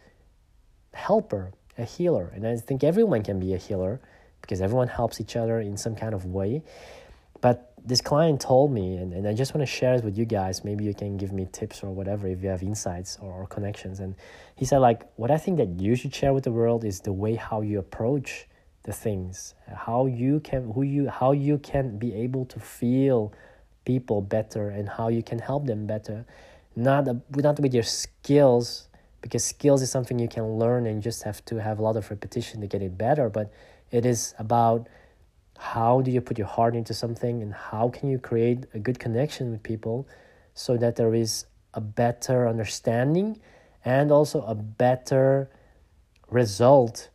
helper, 0.93 1.53
a 1.77 1.85
healer. 1.85 2.31
And 2.35 2.47
I 2.47 2.57
think 2.57 2.85
everyone 2.85 3.23
can 3.23 3.41
be 3.41 3.55
a 3.55 3.59
healer 3.59 4.01
because 4.41 4.61
everyone 4.61 4.89
helps 4.89 5.21
each 5.21 5.37
other 5.37 5.61
in 5.61 5.77
some 5.77 5.97
kind 5.97 6.15
of 6.15 6.27
way. 6.27 6.63
But 7.41 7.74
this 7.85 8.01
client 8.01 8.41
told 8.41 8.73
me, 8.73 8.97
and, 8.97 9.13
and 9.13 9.29
I 9.29 9.35
just 9.35 9.55
want 9.55 9.61
to 9.61 9.71
share 9.71 9.95
it 9.95 10.05
with 10.05 10.17
you 10.17 10.25
guys. 10.25 10.65
Maybe 10.65 10.85
you 10.85 10.95
can 10.95 11.19
give 11.19 11.33
me 11.33 11.47
tips 11.53 11.83
or 11.83 11.91
whatever 11.91 12.27
if 12.27 12.43
you 12.43 12.49
have 12.49 12.63
insights 12.63 13.19
or, 13.21 13.31
or 13.31 13.47
connections. 13.47 14.01
And 14.01 14.15
he 14.57 14.65
said, 14.65 14.79
like, 14.79 15.03
what 15.17 15.31
I 15.31 15.37
think 15.37 15.59
that 15.59 15.81
you 15.81 15.95
should 15.95 16.15
share 16.15 16.33
with 16.33 16.45
the 16.45 16.53
world 16.53 16.85
is 16.85 17.01
the 17.01 17.13
way 17.13 17.35
how 17.35 17.61
you 17.61 17.79
approach 17.79 18.47
the 18.85 18.93
things, 18.93 19.55
how 19.75 20.07
you 20.07 20.41
can, 20.41 20.73
who 20.73 20.83
you, 20.83 21.11
how 21.11 21.33
you 21.33 21.59
can 21.59 21.99
be 21.99 22.15
able 22.15 22.47
to 22.47 22.59
feel 22.59 23.33
people 23.85 24.23
better 24.23 24.71
and 24.71 24.89
how 24.89 25.09
you 25.09 25.23
can 25.23 25.39
help 25.39 25.67
them 25.67 25.87
better. 25.87 26.25
Not, 26.75 27.07
not 27.37 27.61
with 27.61 27.75
your 27.75 27.83
skills, 27.83 28.89
because 29.21 29.45
skills 29.45 29.83
is 29.83 29.91
something 29.91 30.19
you 30.19 30.29
can 30.29 30.59
learn 30.59 30.87
and 30.87 30.97
you 30.97 31.03
just 31.03 31.23
have 31.23 31.45
to 31.47 31.61
have 31.61 31.79
a 31.79 31.83
lot 31.83 31.97
of 31.97 32.11
repetition 32.11 32.61
to 32.63 32.67
get 32.67 32.83
it 32.83 32.97
better. 32.97 33.29
But 33.29 33.53
it 33.91 34.05
is 34.07 34.35
about 34.39 34.89
how 35.59 36.01
do 36.01 36.11
you 36.11 36.21
put 36.21 36.39
your 36.39 36.47
heart 36.47 36.75
into 36.75 36.95
something 36.95 37.43
and 37.43 37.53
how 37.53 37.89
can 37.89 38.09
you 38.09 38.19
create 38.19 38.67
a 38.75 38.79
good 38.79 38.99
connection 38.99 39.53
with 39.53 39.63
people 39.63 40.09
so 40.55 40.77
that 40.77 40.97
there 40.97 41.15
is 41.15 41.47
a 41.75 41.81
better 41.81 42.49
understanding 42.49 43.41
and 43.85 44.11
also 44.11 44.43
a 44.43 44.55
better 44.55 45.51
result 46.31 47.09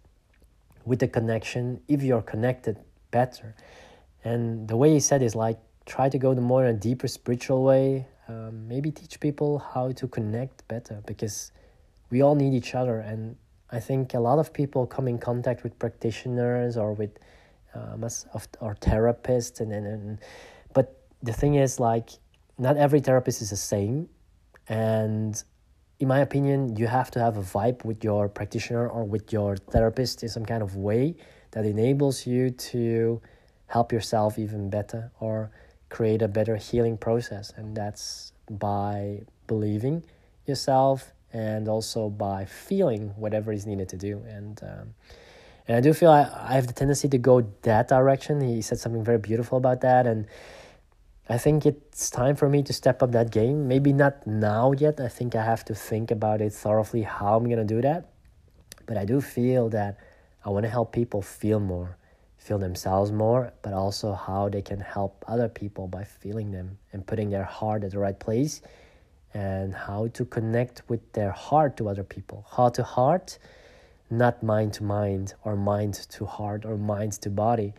with 0.85 0.99
the 0.99 1.07
connection 1.07 1.81
if 1.87 2.01
you're 2.01 2.21
connected 2.21 2.77
better? 3.11 3.55
And 4.23 4.67
the 4.67 4.77
way 4.77 4.93
he 4.93 4.99
said 4.99 5.21
is 5.21 5.35
like 5.35 5.59
try 5.85 6.09
to 6.09 6.17
go 6.17 6.33
the 6.33 6.41
more 6.41 6.65
a 6.65 6.73
deeper 6.73 7.07
spiritual 7.07 7.63
way 7.63 8.07
um, 8.29 8.67
maybe 8.67 8.91
teach 8.91 9.19
people 9.19 9.57
how 9.57 9.91
to 9.91 10.07
connect 10.07 10.67
better 10.67 11.01
because 11.07 11.51
we 12.11 12.21
all 12.21 12.35
need 12.35 12.53
each 12.53 12.75
other. 12.75 12.99
And 12.99 13.35
i 13.71 13.79
think 13.79 14.13
a 14.13 14.19
lot 14.19 14.39
of 14.39 14.51
people 14.53 14.85
come 14.87 15.07
in 15.07 15.17
contact 15.19 15.63
with 15.63 15.77
practitioners 15.77 16.77
or 16.77 16.93
with 16.93 17.11
um, 17.75 18.03
of 18.03 18.47
our 18.61 18.75
therapists 18.75 19.59
and, 19.59 19.71
and, 19.71 19.85
and 19.85 20.19
but 20.73 21.01
the 21.23 21.33
thing 21.33 21.55
is 21.55 21.79
like 21.79 22.09
not 22.57 22.77
every 22.77 22.99
therapist 22.99 23.41
is 23.41 23.49
the 23.49 23.55
same 23.55 24.09
and 24.67 25.43
in 25.99 26.07
my 26.07 26.19
opinion 26.19 26.75
you 26.75 26.87
have 26.87 27.11
to 27.11 27.19
have 27.19 27.37
a 27.37 27.41
vibe 27.41 27.83
with 27.85 28.03
your 28.03 28.27
practitioner 28.27 28.87
or 28.87 29.03
with 29.03 29.31
your 29.31 29.57
therapist 29.57 30.23
in 30.23 30.29
some 30.29 30.45
kind 30.45 30.63
of 30.63 30.75
way 30.75 31.15
that 31.51 31.65
enables 31.65 32.25
you 32.25 32.49
to 32.49 33.21
help 33.67 33.91
yourself 33.91 34.39
even 34.39 34.69
better 34.69 35.11
or 35.19 35.51
create 35.89 36.21
a 36.21 36.27
better 36.27 36.55
healing 36.55 36.97
process 36.97 37.51
and 37.55 37.75
that's 37.75 38.33
by 38.49 39.21
believing 39.47 40.03
yourself 40.45 41.13
and 41.33 41.67
also 41.67 42.09
by 42.09 42.45
feeling 42.45 43.09
whatever 43.15 43.51
is 43.51 43.65
needed 43.65 43.87
to 43.87 43.97
do 43.97 44.21
and 44.27 44.61
um, 44.63 44.93
and 45.69 45.77
I 45.77 45.81
do 45.81 45.93
feel 45.93 46.09
I, 46.09 46.21
I 46.49 46.53
have 46.53 46.65
the 46.65 46.73
tendency 46.73 47.07
to 47.09 47.19
go 47.19 47.41
that 47.61 47.89
direction. 47.89 48.41
He 48.41 48.59
said 48.63 48.79
something 48.79 49.03
very 49.03 49.19
beautiful 49.19 49.59
about 49.59 49.81
that. 49.81 50.07
And 50.07 50.25
I 51.29 51.37
think 51.37 51.67
it's 51.67 52.09
time 52.09 52.35
for 52.35 52.49
me 52.49 52.63
to 52.63 52.73
step 52.73 53.03
up 53.03 53.11
that 53.11 53.29
game. 53.29 53.67
Maybe 53.67 53.93
not 53.93 54.25
now 54.25 54.71
yet. 54.71 54.99
I 54.99 55.09
think 55.09 55.35
I 55.35 55.43
have 55.45 55.63
to 55.65 55.75
think 55.75 56.09
about 56.09 56.41
it 56.41 56.53
thoroughly 56.53 57.03
how 57.03 57.37
I'm 57.37 57.43
going 57.43 57.59
to 57.59 57.63
do 57.63 57.81
that. 57.81 58.09
But 58.87 58.97
I 58.97 59.05
do 59.05 59.21
feel 59.21 59.69
that 59.69 59.99
I 60.43 60.49
want 60.49 60.63
to 60.63 60.71
help 60.71 60.91
people 60.91 61.21
feel 61.21 61.59
more, 61.59 61.99
feel 62.39 62.57
themselves 62.57 63.11
more, 63.11 63.53
but 63.61 63.73
also 63.73 64.13
how 64.13 64.49
they 64.49 64.63
can 64.63 64.79
help 64.79 65.23
other 65.27 65.49
people 65.49 65.87
by 65.87 66.03
feeling 66.03 66.49
them 66.49 66.79
and 66.91 67.05
putting 67.05 67.29
their 67.29 67.43
heart 67.43 67.83
at 67.83 67.91
the 67.91 67.99
right 67.99 68.19
place 68.19 68.63
and 69.35 69.75
how 69.75 70.07
to 70.13 70.25
connect 70.25 70.81
with 70.89 71.13
their 71.13 71.29
heart 71.29 71.77
to 71.77 71.89
other 71.89 72.03
people. 72.03 72.43
Heart 72.49 72.73
to 72.73 72.83
heart 72.83 73.37
not 74.09 74.43
mind 74.43 74.73
to 74.73 74.83
mind 74.83 75.33
or 75.43 75.55
mind 75.55 75.93
to 75.93 76.25
heart 76.25 76.65
or 76.65 76.77
mind 76.77 77.13
to 77.13 77.29
body. 77.29 77.73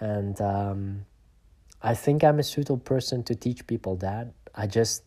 And 0.00 0.40
um, 0.40 1.06
I 1.82 1.94
think 1.94 2.24
I'm 2.24 2.38
a 2.38 2.42
suitable 2.42 2.78
person 2.78 3.22
to 3.24 3.34
teach 3.34 3.66
people 3.66 3.96
that. 3.96 4.28
I 4.54 4.66
just, 4.66 5.02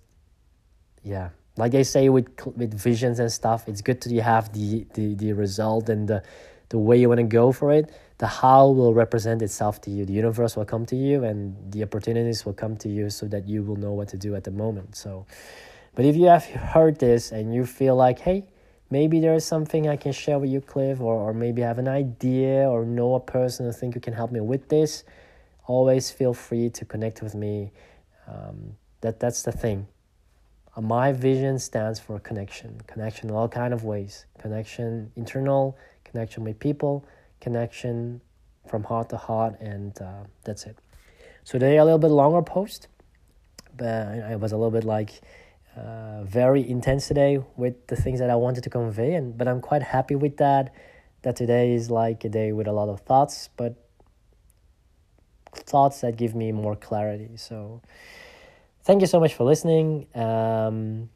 yeah, 1.03 1.29
like 1.57 1.73
I 1.75 1.81
say 1.81 2.09
with 2.09 2.27
with 2.55 2.73
visions 2.73 3.19
and 3.19 3.31
stuff, 3.31 3.67
it's 3.67 3.81
good 3.81 4.01
to 4.01 4.21
have 4.21 4.53
the 4.53 4.85
the, 4.93 5.15
the 5.15 5.33
result 5.33 5.89
and 5.89 6.07
the 6.07 6.23
the 6.69 6.77
way 6.77 6.97
you 6.97 7.09
want 7.09 7.19
to 7.19 7.23
go 7.23 7.51
for 7.51 7.71
it. 7.71 7.91
The 8.19 8.27
how 8.27 8.69
will 8.69 8.93
represent 8.93 9.41
itself 9.41 9.81
to 9.81 9.91
you. 9.91 10.05
The 10.05 10.13
universe 10.13 10.55
will 10.55 10.65
come 10.65 10.85
to 10.87 10.95
you, 10.95 11.23
and 11.23 11.55
the 11.71 11.83
opportunities 11.83 12.45
will 12.45 12.53
come 12.53 12.77
to 12.77 12.89
you, 12.89 13.09
so 13.09 13.27
that 13.27 13.47
you 13.47 13.63
will 13.63 13.75
know 13.75 13.91
what 13.91 14.09
to 14.09 14.17
do 14.17 14.35
at 14.35 14.43
the 14.43 14.51
moment. 14.51 14.95
So, 14.95 15.25
but 15.95 16.05
if 16.05 16.15
you 16.15 16.27
have 16.27 16.45
heard 16.45 16.99
this 16.99 17.31
and 17.31 17.53
you 17.53 17.65
feel 17.65 17.95
like, 17.95 18.19
hey, 18.19 18.45
maybe 18.91 19.19
there 19.19 19.33
is 19.33 19.45
something 19.45 19.87
I 19.87 19.95
can 19.95 20.11
share 20.11 20.37
with 20.37 20.49
you, 20.49 20.61
Cliff, 20.61 20.99
or, 20.99 21.15
or 21.15 21.33
maybe 21.33 21.61
have 21.61 21.79
an 21.79 21.87
idea 21.87 22.69
or 22.69 22.85
know 22.85 23.15
a 23.15 23.19
person 23.19 23.65
who 23.65 23.71
think 23.71 23.95
you 23.95 24.01
can 24.01 24.13
help 24.13 24.31
me 24.31 24.41
with 24.41 24.67
this, 24.69 25.03
always 25.65 26.11
feel 26.11 26.33
free 26.33 26.69
to 26.69 26.85
connect 26.85 27.23
with 27.23 27.33
me. 27.33 27.71
Um, 28.27 28.75
that 28.99 29.19
that's 29.19 29.41
the 29.43 29.51
thing. 29.51 29.87
Uh, 30.75 30.81
my 30.81 31.11
vision 31.11 31.57
stands 31.57 31.99
for 31.99 32.19
connection, 32.19 32.79
connection 32.85 33.29
in 33.29 33.35
all 33.35 33.47
kind 33.47 33.73
of 33.73 33.83
ways, 33.83 34.25
connection 34.37 35.11
internal, 35.15 35.77
connection 36.03 36.43
with 36.43 36.59
people, 36.59 37.05
connection 37.39 38.21
from 38.67 38.83
heart 38.83 39.09
to 39.09 39.17
heart, 39.17 39.59
and 39.59 39.99
uh, 40.01 40.23
that's 40.43 40.65
it. 40.65 40.77
So 41.43 41.53
today 41.53 41.77
a 41.77 41.83
little 41.83 41.99
bit 41.99 42.11
longer 42.11 42.41
post, 42.41 42.87
but 43.75 43.87
I 43.87 44.35
was 44.35 44.51
a 44.51 44.57
little 44.57 44.71
bit 44.71 44.83
like 44.83 45.21
uh, 45.75 46.23
very 46.23 46.67
intense 46.67 47.07
today 47.07 47.39
with 47.55 47.87
the 47.87 47.95
things 47.95 48.19
that 48.19 48.29
I 48.29 48.35
wanted 48.35 48.63
to 48.63 48.69
convey, 48.69 49.13
and 49.15 49.37
but 49.37 49.47
I'm 49.47 49.61
quite 49.61 49.83
happy 49.83 50.15
with 50.15 50.37
that. 50.37 50.73
That 51.23 51.35
today 51.35 51.73
is 51.73 51.91
like 51.91 52.25
a 52.25 52.29
day 52.29 52.51
with 52.51 52.67
a 52.67 52.71
lot 52.71 52.89
of 52.89 53.01
thoughts, 53.01 53.49
but 53.55 53.75
thoughts 55.53 56.01
that 56.01 56.17
give 56.17 56.35
me 56.35 56.51
more 56.51 56.75
clarity. 56.75 57.29
So, 57.35 57.81
thank 58.83 59.01
you 59.01 59.07
so 59.07 59.19
much 59.19 59.33
for 59.33 59.43
listening. 59.43 60.07
Um, 60.15 61.09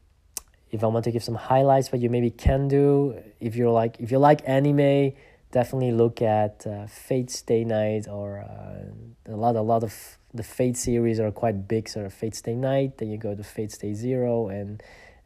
if 0.71 0.83
I 0.83 0.87
want 0.87 1.05
to 1.05 1.11
give 1.11 1.23
some 1.23 1.35
highlights, 1.35 1.91
what 1.91 2.01
you 2.01 2.09
maybe 2.09 2.29
can 2.29 2.67
do, 2.67 3.19
if 3.39 3.55
you're 3.55 3.71
like 3.71 3.97
if 3.99 4.11
you 4.11 4.19
like 4.19 4.41
anime, 4.45 5.13
definitely 5.51 5.91
look 5.91 6.21
at 6.21 6.65
uh, 6.67 6.85
Fate 6.87 7.29
Stay 7.29 7.63
Night 7.63 8.07
or 8.07 8.39
uh, 8.39 9.31
a 9.33 9.35
lot 9.35 9.55
a 9.55 9.61
lot 9.61 9.83
of 9.83 10.17
the 10.35 10.43
Fate 10.43 10.77
series 10.77 11.19
are 11.19 11.31
quite 11.31 11.67
big. 11.67 11.87
So 11.89 12.09
Fate 12.09 12.35
Stay 12.35 12.55
Night, 12.55 12.97
then 12.97 13.09
you 13.09 13.17
go 13.17 13.33
to 13.35 13.43
Fate 13.43 13.71
Stay 13.71 13.93
Zero 13.93 14.49
and 14.49 14.83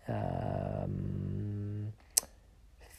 um, 0.07 1.93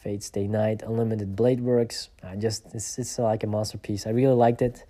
Fate 0.01 0.23
Stay 0.23 0.47
Night, 0.47 0.81
Unlimited 0.83 1.35
Blade 1.35 1.61
Works. 1.61 2.09
I 2.23 2.35
just 2.35 2.65
it's 2.73 2.99
it's 2.99 3.17
like 3.19 3.43
a 3.43 3.47
masterpiece. 3.47 4.07
I 4.07 4.11
really 4.11 4.35
liked 4.35 4.61
it. 4.61 4.83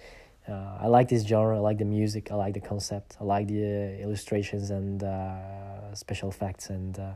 Uh, 0.48 0.80
I 0.82 0.88
like 0.88 1.08
this 1.10 1.24
genre. 1.24 1.56
I 1.56 1.60
like 1.60 1.78
the 1.78 1.86
music. 1.86 2.32
I 2.32 2.36
like 2.36 2.54
the 2.54 2.62
concept. 2.62 3.18
I 3.22 3.24
like 3.24 3.48
the 3.48 3.64
uh, 3.64 4.04
illustrations 4.04 4.72
and 4.72 5.04
uh, 5.04 5.94
special 5.94 6.30
effects. 6.30 6.70
And 6.70 6.98
uh, 6.98 7.14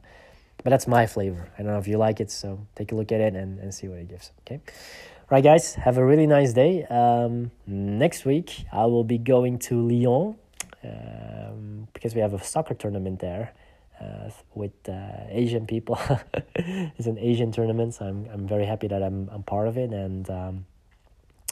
but 0.63 0.69
that's 0.69 0.87
my 0.87 1.05
flavor. 1.07 1.49
I 1.57 1.63
don't 1.63 1.71
know 1.71 1.79
if 1.79 1.87
you 1.87 1.97
like 1.97 2.19
it, 2.19 2.31
so 2.31 2.65
take 2.75 2.91
a 2.91 2.95
look 2.95 3.11
at 3.11 3.21
it 3.21 3.35
and, 3.35 3.59
and 3.59 3.73
see 3.73 3.87
what 3.87 3.99
it 3.99 4.09
gives. 4.09 4.31
Okay, 4.41 4.59
right, 5.31 5.43
guys. 5.43 5.75
Have 5.75 5.97
a 5.97 6.05
really 6.05 6.27
nice 6.27 6.53
day. 6.53 6.83
Um, 6.85 7.51
next 7.65 8.25
week 8.25 8.65
I 8.71 8.85
will 8.85 9.03
be 9.03 9.17
going 9.17 9.59
to 9.59 9.81
Lyon 9.81 10.35
um, 10.83 11.87
because 11.93 12.13
we 12.15 12.21
have 12.21 12.33
a 12.33 12.43
soccer 12.43 12.73
tournament 12.73 13.19
there 13.19 13.53
uh, 13.99 14.29
with 14.53 14.73
uh, 14.87 15.25
Asian 15.29 15.65
people. 15.65 15.99
it's 16.55 17.07
an 17.07 17.17
Asian 17.17 17.51
tournament, 17.51 17.95
so 17.95 18.05
I'm 18.05 18.27
I'm 18.31 18.47
very 18.47 18.65
happy 18.65 18.87
that 18.87 19.01
I'm 19.01 19.29
I'm 19.31 19.43
part 19.43 19.67
of 19.67 19.77
it, 19.77 19.91
and 19.91 20.29
um, 20.29 20.65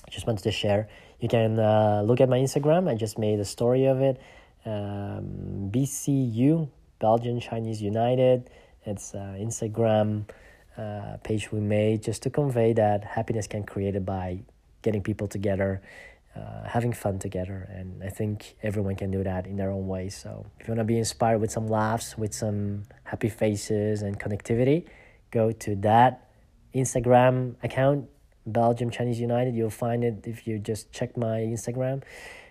just 0.09 0.27
wanted 0.27 0.43
to 0.43 0.51
share. 0.51 0.87
You 1.19 1.29
can 1.29 1.59
uh, 1.59 2.03
look 2.05 2.21
at 2.21 2.29
my 2.29 2.37
Instagram. 2.37 2.89
I 2.89 2.95
just 2.95 3.17
made 3.17 3.39
a 3.39 3.45
story 3.45 3.85
of 3.85 4.01
it. 4.01 4.21
Um, 4.65 5.69
BCU 5.71 6.69
Belgian 6.99 7.39
Chinese 7.39 7.81
United. 7.81 8.49
It's 8.85 9.13
uh, 9.13 9.35
Instagram 9.39 10.25
uh, 10.77 11.17
page 11.23 11.51
we 11.51 11.59
made 11.59 12.03
just 12.03 12.23
to 12.23 12.29
convey 12.29 12.73
that 12.73 13.03
happiness 13.03 13.47
can 13.47 13.63
created 13.63 14.05
by 14.05 14.39
getting 14.81 15.01
people 15.01 15.27
together 15.27 15.81
uh, 16.35 16.67
having 16.67 16.93
fun 16.93 17.19
together. 17.19 17.67
And 17.69 18.03
I 18.03 18.09
think 18.09 18.55
everyone 18.63 18.95
can 18.95 19.11
do 19.11 19.23
that 19.23 19.45
in 19.45 19.55
their 19.55 19.69
own 19.69 19.87
way. 19.87 20.09
So 20.09 20.45
if 20.59 20.67
you 20.67 20.71
want 20.71 20.79
to 20.79 20.83
be 20.83 20.97
inspired 20.97 21.39
with 21.39 21.51
some 21.51 21.67
laughs, 21.67 22.17
with 22.17 22.33
some 22.33 22.83
happy 23.03 23.29
faces 23.29 24.01
and 24.01 24.19
connectivity, 24.19 24.85
go 25.31 25.51
to 25.51 25.75
that 25.77 26.27
Instagram 26.73 27.55
account, 27.63 28.09
Belgium 28.47 28.89
Chinese 28.89 29.19
United. 29.19 29.55
You'll 29.55 29.69
find 29.69 30.03
it 30.03 30.25
if 30.25 30.47
you 30.47 30.57
just 30.57 30.91
check 30.91 31.15
my 31.15 31.39
Instagram. 31.39 32.01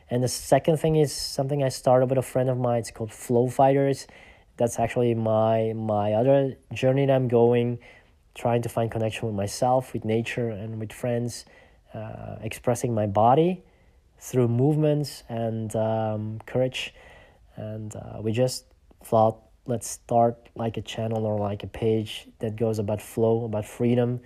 And 0.08 0.22
the 0.22 0.28
second 0.28 0.76
thing 0.76 0.96
is 0.96 1.12
something 1.12 1.64
I 1.64 1.68
started 1.68 2.08
with 2.08 2.18
a 2.18 2.22
friend 2.22 2.48
of 2.48 2.58
mine. 2.58 2.80
It's 2.80 2.90
called 2.90 3.12
Flow 3.12 3.48
Fighters. 3.48 4.06
That's 4.58 4.78
actually 4.78 5.14
my 5.14 5.72
my 5.72 6.12
other 6.12 6.56
journey 6.72 7.06
that 7.06 7.14
I'm 7.14 7.28
going, 7.28 7.78
trying 8.34 8.62
to 8.62 8.68
find 8.68 8.90
connection 8.90 9.26
with 9.26 9.36
myself, 9.36 9.92
with 9.92 10.04
nature, 10.04 10.48
and 10.48 10.78
with 10.80 10.92
friends, 10.92 11.44
uh, 11.94 12.36
expressing 12.42 12.94
my 12.94 13.06
body 13.06 13.62
through 14.18 14.48
movements 14.48 15.24
and 15.28 15.74
um, 15.76 16.40
courage. 16.46 16.94
And 17.56 17.94
uh, 17.94 18.20
we 18.20 18.32
just 18.32 18.64
thought, 19.04 19.42
let's 19.66 19.88
start 19.88 20.48
like 20.54 20.76
a 20.76 20.82
channel 20.82 21.26
or 21.26 21.38
like 21.38 21.62
a 21.62 21.66
page 21.66 22.28
that 22.38 22.56
goes 22.56 22.78
about 22.78 23.02
flow, 23.02 23.44
about 23.44 23.64
freedom, 23.66 24.20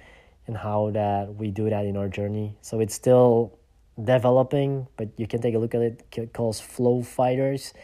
and 0.47 0.57
how 0.57 0.90
that 0.90 1.35
we 1.35 1.51
do 1.51 1.69
that 1.71 1.85
in 1.87 1.97
our 1.97 2.09
journey. 2.09 2.57
So 2.61 2.81
it's 2.81 2.95
still 2.95 3.59
developing, 4.03 4.87
but 4.97 5.09
you 5.16 5.27
can 5.27 5.40
take 5.40 5.55
a 5.55 5.59
look 5.59 5.75
at 5.75 5.83
it. 5.83 6.05
It 6.16 6.33
calls 6.33 6.61
Flow 6.61 7.03
Fighters. 7.03 7.75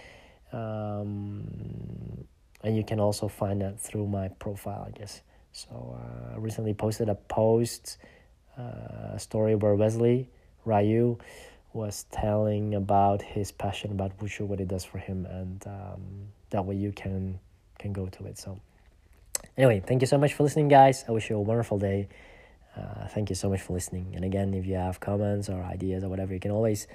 Um, 0.52 2.26
and 2.62 2.76
you 2.76 2.84
can 2.84 3.00
also 3.00 3.26
find 3.26 3.60
that 3.62 3.80
through 3.80 4.06
my 4.06 4.28
profile, 4.28 4.86
I 4.86 4.96
guess. 4.96 5.22
So 5.52 5.98
uh, 5.98 6.34
I 6.34 6.38
recently 6.38 6.74
posted 6.74 7.08
a 7.08 7.14
post, 7.14 7.98
uh, 8.58 9.14
a 9.14 9.18
story 9.18 9.54
where 9.54 9.74
Wesley 9.74 10.28
Ryu 10.64 11.18
was 11.72 12.06
telling 12.10 12.74
about 12.74 13.22
his 13.22 13.52
passion 13.52 13.90
about 13.90 14.18
wushu, 14.18 14.46
what 14.46 14.60
it 14.60 14.68
does 14.68 14.84
for 14.84 14.98
him, 14.98 15.26
and 15.26 15.66
um, 15.66 16.02
that 16.50 16.64
way 16.64 16.74
you 16.74 16.92
can 16.92 17.38
can 17.78 17.92
go 17.92 18.06
to 18.06 18.26
it. 18.26 18.38
So, 18.38 18.60
anyway, 19.56 19.82
thank 19.86 20.02
you 20.02 20.06
so 20.06 20.18
much 20.18 20.34
for 20.34 20.42
listening, 20.42 20.68
guys. 20.68 21.04
I 21.08 21.12
wish 21.12 21.30
you 21.30 21.36
a 21.36 21.40
wonderful 21.40 21.78
day. 21.78 22.08
Uh, 22.76 23.06
thank 23.08 23.28
you 23.28 23.36
so 23.36 23.50
much 23.50 23.60
for 23.60 23.74
listening. 23.74 24.12
And 24.14 24.24
again, 24.24 24.54
if 24.54 24.66
you 24.66 24.74
have 24.74 25.00
comments 25.00 25.48
or 25.48 25.62
ideas 25.62 26.04
or 26.04 26.08
whatever, 26.08 26.32
you 26.32 26.40
can 26.40 26.50
always 26.50 26.86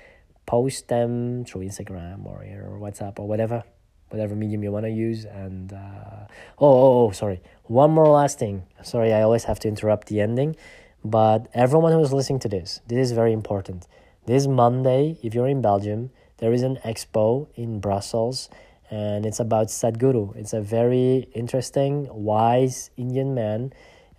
post 0.46 0.88
them 0.88 1.46
through 1.46 1.62
Instagram 1.62 2.26
or 2.26 2.44
or 2.44 2.80
WhatsApp 2.80 3.20
or 3.20 3.28
whatever, 3.28 3.64
whatever 4.10 4.36
medium 4.36 4.64
you 4.64 4.72
want 4.72 4.86
to 4.86 4.92
use. 4.92 5.26
And 5.26 5.74
uh, 5.74 6.28
oh, 6.60 6.68
oh, 6.68 7.08
oh, 7.08 7.12
sorry, 7.12 7.42
one 7.64 7.92
more 7.92 8.08
last 8.08 8.40
thing. 8.40 8.64
Sorry, 8.84 9.14
I 9.14 9.22
always 9.22 9.46
have 9.46 9.60
to 9.62 9.68
interrupt 9.68 10.08
the 10.08 10.22
ending, 10.22 10.56
but 11.04 11.48
everyone 11.54 11.92
who 11.92 12.00
is 12.02 12.14
listening 12.14 12.40
to 12.40 12.50
this, 12.50 12.82
this 12.88 12.98
is 12.98 13.12
very 13.12 13.34
important 13.34 13.88
this 14.28 14.46
Monday, 14.46 15.18
if 15.24 15.34
you're 15.34 15.48
in 15.48 15.62
Belgium, 15.62 16.12
there 16.40 16.52
is 16.52 16.62
an 16.62 16.80
expo 16.84 17.48
in 17.56 17.80
Brussels 17.80 18.50
and 18.92 19.26
it's 19.26 19.40
about 19.40 19.68
Sadhguru. 19.68 20.36
It's 20.36 20.52
a 20.52 20.60
very 20.60 21.30
interesting, 21.34 22.10
wise 22.12 22.92
Indian 22.98 23.34
man 23.34 23.72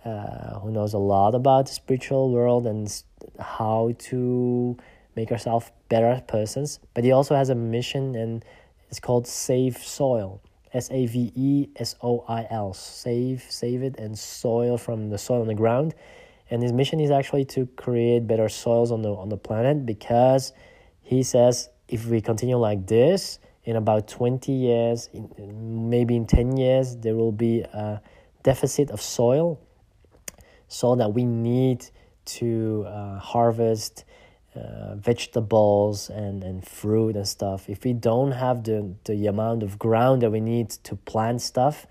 uh, 0.03 0.59
who 0.61 0.71
knows 0.71 0.93
a 0.93 0.97
lot 0.97 1.35
about 1.35 1.67
the 1.67 1.73
spiritual 1.73 2.31
world 2.31 2.65
and 2.65 2.91
how 3.39 3.93
to 4.09 4.77
make 5.15 5.31
ourselves 5.31 5.71
better 5.89 6.23
persons. 6.27 6.79
But 6.95 7.03
he 7.03 7.11
also 7.11 7.35
has 7.35 7.49
a 7.49 7.55
mission 7.55 8.15
and 8.15 8.43
it's 8.89 8.99
called 8.99 9.27
Save 9.27 9.77
Soil. 9.77 10.41
S 10.71 10.91
A 10.91 11.07
V 11.07 11.31
E 11.35 11.69
S 11.77 11.95
O 12.03 12.23
I 12.27 12.45
L. 12.51 12.73
Save, 12.73 13.43
save 13.49 13.81
it, 13.81 13.97
and 13.97 14.17
soil 14.17 14.77
from 14.77 15.09
the 15.09 15.17
soil 15.17 15.41
on 15.41 15.47
the 15.47 15.55
ground 15.55 15.95
and 16.49 16.63
his 16.63 16.73
mission 16.73 16.99
is 16.99 17.11
actually 17.11 17.45
to 17.45 17.67
create 17.77 18.27
better 18.27 18.49
soils 18.49 18.91
on 18.91 19.01
the 19.01 19.13
on 19.13 19.29
the 19.29 19.37
planet 19.37 19.85
because 19.85 20.53
he 21.01 21.23
says 21.23 21.69
if 21.87 22.05
we 22.05 22.21
continue 22.21 22.57
like 22.57 22.87
this 22.87 23.39
in 23.63 23.75
about 23.75 24.07
20 24.07 24.51
years 24.51 25.09
in, 25.13 25.89
maybe 25.89 26.15
in 26.15 26.25
10 26.25 26.57
years 26.57 26.95
there 26.97 27.15
will 27.15 27.31
be 27.31 27.61
a 27.61 28.01
deficit 28.43 28.89
of 28.89 29.01
soil 29.01 29.59
so 30.67 30.95
that 30.95 31.13
we 31.13 31.25
need 31.25 31.85
to 32.25 32.85
uh, 32.87 33.17
harvest 33.19 34.05
uh, 34.55 34.95
vegetables 34.95 36.09
and, 36.09 36.43
and 36.43 36.67
fruit 36.67 37.15
and 37.15 37.27
stuff 37.27 37.69
if 37.69 37.83
we 37.83 37.93
don't 37.93 38.31
have 38.31 38.63
the, 38.63 38.93
the 39.05 39.27
amount 39.27 39.63
of 39.63 39.77
ground 39.77 40.21
that 40.21 40.31
we 40.31 40.39
need 40.39 40.69
to 40.69 40.95
plant 40.95 41.41
stuff 41.41 41.85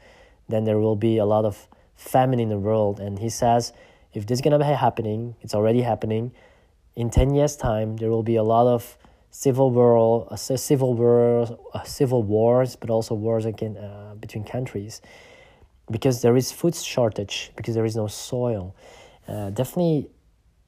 then 0.48 0.64
there 0.64 0.78
will 0.78 0.96
be 0.96 1.18
a 1.18 1.24
lot 1.24 1.44
of 1.44 1.68
famine 1.94 2.40
in 2.40 2.48
the 2.48 2.58
world 2.58 2.98
and 3.00 3.18
he 3.18 3.28
says 3.28 3.72
if 4.14 4.26
this 4.26 4.38
is 4.38 4.42
going 4.42 4.58
to 4.58 4.58
be 4.58 4.64
happening, 4.64 5.36
it's 5.42 5.54
already 5.54 5.82
happening. 5.82 6.32
In 6.96 7.10
10 7.10 7.34
years' 7.34 7.56
time, 7.56 7.96
there 7.96 8.10
will 8.10 8.22
be 8.22 8.36
a 8.36 8.42
lot 8.42 8.66
of 8.66 8.96
civil 9.30 9.70
war, 9.70 10.26
uh, 10.30 10.36
civil 10.36 10.94
wars, 10.94 11.52
uh, 11.74 11.82
civil 11.84 12.22
wars, 12.22 12.74
but 12.76 12.90
also 12.90 13.14
wars 13.14 13.44
again 13.44 13.76
uh, 13.76 14.14
between 14.18 14.44
countries, 14.44 15.00
because 15.90 16.22
there 16.22 16.36
is 16.36 16.50
food 16.50 16.74
shortage, 16.74 17.52
because 17.56 17.74
there 17.74 17.84
is 17.84 17.94
no 17.94 18.06
soil. 18.06 18.74
Uh, 19.28 19.50
definitely 19.50 20.08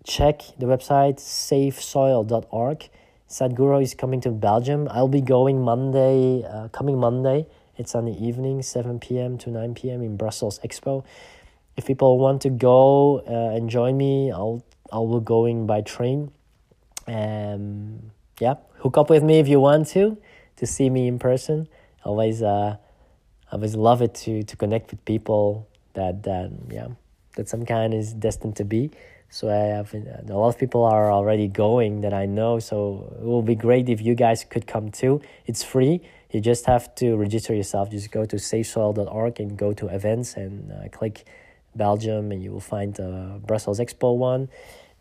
check 0.05 0.43
the 0.59 0.67
website 0.67 1.19
savesoil.org. 1.19 2.89
Sadhguru 3.29 3.83
is 3.83 3.95
coming 3.95 4.21
to 4.23 4.31
Belgium. 4.31 4.89
I'll 4.91 5.09
be 5.09 5.21
going 5.21 5.63
Monday, 5.63 6.45
uh, 6.45 6.69
coming 6.69 6.99
Monday. 6.99 7.47
It's 7.77 7.95
on 7.95 8.05
the 8.05 8.25
evening, 8.25 8.63
7 8.63 8.99
p.m. 8.99 9.39
to 9.39 9.51
9 9.51 9.75
p.m. 9.75 10.03
in 10.03 10.17
Brussels 10.17 10.59
Expo 10.65 11.05
if 11.81 11.87
people 11.87 12.19
want 12.19 12.43
to 12.43 12.51
go 12.51 13.23
uh, 13.27 13.57
and 13.57 13.71
join 13.71 13.97
me, 13.97 14.31
I'll 14.31 14.63
I'll 14.93 15.21
be 15.21 15.25
going 15.25 15.67
by 15.67 15.81
train. 15.81 16.31
Um, 17.07 18.13
yeah, 18.39 18.57
hook 18.79 18.99
up 18.99 19.09
with 19.09 19.23
me 19.23 19.39
if 19.39 19.49
you 19.49 19.61
want 19.61 19.89
to 19.89 20.19
to 20.57 20.67
see 20.67 20.91
me 20.91 21.09
in 21.09 21.19
person. 21.19 21.69
Always 22.05 22.43
uh, 22.43 22.77
always 23.51 23.75
love 23.75 24.03
it 24.03 24.15
to 24.27 24.43
to 24.43 24.57
connect 24.57 24.91
with 24.91 25.05
people 25.05 25.69
that 25.95 26.23
that 26.25 26.51
yeah 26.69 26.89
that 27.37 27.49
some 27.49 27.65
kind 27.65 27.95
is 27.95 28.13
destined 28.13 28.57
to 28.57 28.65
be. 28.65 28.91
So 29.33 29.49
I 29.49 29.77
have 29.77 29.95
a 29.95 30.37
lot 30.37 30.49
of 30.49 30.59
people 30.59 30.85
are 30.85 31.11
already 31.11 31.47
going 31.47 32.01
that 32.01 32.13
I 32.13 32.27
know. 32.27 32.59
So 32.59 33.17
it 33.21 33.25
will 33.25 33.43
be 33.43 33.55
great 33.55 33.89
if 33.89 34.03
you 34.03 34.17
guys 34.17 34.45
could 34.45 34.67
come 34.67 34.91
too. 34.91 35.23
It's 35.47 35.63
free. 35.63 36.01
You 36.33 36.41
just 36.41 36.67
have 36.67 36.93
to 36.97 37.17
register 37.17 37.55
yourself. 37.55 37.91
Just 37.91 38.11
go 38.11 38.25
to 38.25 38.37
savesoil.org 38.37 39.39
and 39.39 39.57
go 39.57 39.73
to 39.73 39.87
events 39.87 40.35
and 40.35 40.73
uh, 40.73 40.89
click 40.89 41.25
Belgium, 41.77 42.33
and 42.33 42.43
you 42.43 42.51
will 42.51 42.61
find 42.61 42.95
the 42.95 43.41
Brussels 43.47 43.79
Expo 43.79 44.17
one. 44.17 44.49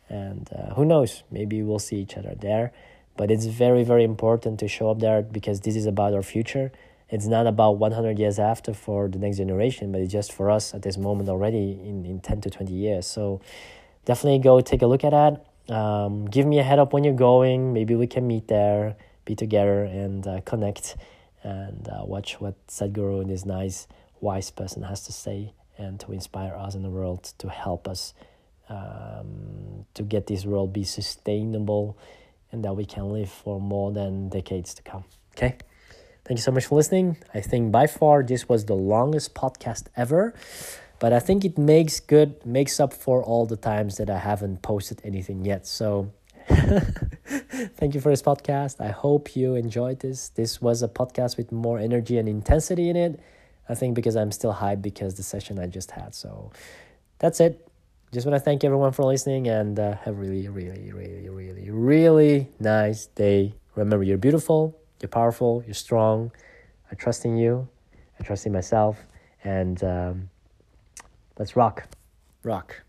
And 0.10 0.48
uh, 0.54 0.76
who 0.76 0.86
knows, 0.86 1.24
maybe 1.32 1.64
we'll 1.64 1.80
see 1.80 1.98
each 1.98 2.16
other 2.16 2.36
there. 2.40 2.72
But 3.18 3.32
it's 3.32 3.48
very, 3.48 3.84
very 3.84 4.04
important 4.04 4.60
to 4.60 4.68
show 4.68 4.92
up 4.92 5.00
there 5.00 5.24
because 5.24 5.62
this 5.62 5.76
is 5.76 5.88
about 5.88 6.14
our 6.14 6.22
future. 6.22 6.72
It's 7.10 7.26
not 7.26 7.48
about 7.48 7.78
100 7.80 8.20
years 8.20 8.38
after 8.38 8.74
for 8.74 9.08
the 9.08 9.18
next 9.18 9.38
generation, 9.38 9.92
but 9.92 10.02
it's 10.02 10.12
just 10.12 10.32
for 10.32 10.52
us 10.52 10.76
at 10.76 10.84
this 10.84 10.98
moment 10.98 11.28
already 11.28 11.72
in, 11.72 12.06
in 12.06 12.20
10 12.20 12.42
to 12.42 12.50
20 12.52 12.72
years. 12.72 13.08
So 13.08 13.42
definitely 14.06 14.40
go 14.40 14.62
take 14.62 14.82
a 14.82 14.88
look 14.88 15.04
at 15.04 15.12
that. 15.12 15.46
Um, 15.74 16.26
give 16.26 16.46
me 16.46 16.60
a 16.60 16.64
head 16.64 16.80
up 16.80 16.94
when 16.94 17.04
you're 17.04 17.14
going. 17.14 17.74
Maybe 17.74 17.96
we 17.96 18.08
can 18.08 18.26
meet 18.28 18.48
there, 18.48 18.96
be 19.26 19.36
together, 19.36 19.84
and 19.84 20.26
uh, 20.26 20.42
connect 20.42 20.98
and 21.44 21.88
uh, 21.88 22.04
watch 22.06 22.42
what 22.42 22.56
Sadhguru 22.68 23.22
and 23.22 23.30
this 23.30 23.46
nice, 23.46 23.88
wise 24.20 24.52
person 24.52 24.84
has 24.84 25.06
to 25.06 25.12
say 25.12 25.54
and 25.78 26.00
to 26.02 26.12
inspire 26.12 26.54
us 26.54 26.76
in 26.76 26.84
the 26.84 26.90
world 26.90 27.32
to 27.38 27.50
help 27.50 27.88
us 27.88 28.14
um, 28.70 29.86
to 29.94 30.04
get 30.04 30.28
this 30.28 30.46
world 30.46 30.74
be 30.74 30.84
sustainable 30.84 31.98
and 32.52 32.64
that 32.64 32.76
we 32.76 32.86
can 32.86 33.12
live 33.12 33.30
for 33.30 33.60
more 33.60 33.92
than 33.92 34.30
decades 34.30 34.74
to 34.76 34.84
come 34.84 35.04
okay 35.36 35.58
thank 36.26 36.38
you 36.38 36.44
so 36.44 36.52
much 36.52 36.66
for 36.66 36.76
listening 36.76 37.18
i 37.34 37.40
think 37.40 37.72
by 37.72 37.88
far 37.88 38.22
this 38.22 38.48
was 38.48 38.66
the 38.66 38.76
longest 38.76 39.34
podcast 39.34 39.88
ever 39.96 40.34
but 41.00 41.14
I 41.14 41.20
think 41.20 41.46
it 41.46 41.58
makes 41.58 42.00
good 42.00 42.46
makes 42.46 42.80
up 42.80 42.94
for 42.94 43.24
all 43.24 43.46
the 43.46 43.58
times 43.58 43.98
that 43.98 44.10
I 44.10 44.18
haven't 44.18 44.62
posted 44.62 45.02
anything 45.04 45.46
yet. 45.46 45.66
So 45.66 46.12
thank 46.50 47.94
you 47.94 48.02
for 48.02 48.10
this 48.10 48.22
podcast. 48.22 48.82
I 48.82 48.90
hope 48.90 49.36
you 49.36 49.56
enjoyed 49.56 50.00
this. 50.00 50.30
This 50.30 50.62
was 50.62 50.84
a 50.84 50.88
podcast 50.88 51.38
with 51.38 51.52
more 51.52 51.80
energy 51.80 52.18
and 52.18 52.28
intensity 52.28 52.90
in 52.90 52.96
it. 52.96 53.20
I 53.70 53.76
think 53.76 53.94
because 53.94 54.16
I'm 54.16 54.32
still 54.32 54.54
hyped 54.54 54.82
because 54.82 55.16
the 55.16 55.24
session 55.24 55.60
I 55.60 55.68
just 55.68 55.92
had. 55.92 56.16
So 56.16 56.52
that's 57.20 57.40
it. 57.40 57.66
Just 58.12 58.26
want 58.26 58.36
to 58.36 58.40
thank 58.40 58.64
everyone 58.64 58.92
for 58.92 59.06
listening 59.06 59.48
and 59.48 59.80
uh, 59.80 59.96
have 59.98 60.16
a 60.16 60.18
really, 60.18 60.48
really, 60.50 60.92
really, 60.92 61.30
really, 61.30 61.70
really 61.70 62.48
nice 62.60 63.06
day. 63.06 63.54
Remember, 63.76 64.04
you're 64.04 64.18
beautiful, 64.18 64.76
you're 65.00 65.10
powerful, 65.10 65.64
you're 65.68 65.76
strong. 65.76 66.32
I 66.92 66.96
trust 66.96 67.26
in 67.26 67.38
you, 67.38 67.70
I 68.20 68.24
trust 68.24 68.48
in 68.48 68.52
myself, 68.52 69.06
and 69.44 69.84
um, 69.84 70.30
let's 71.40 71.56
rock. 71.56 71.88
Rock. 72.44 72.84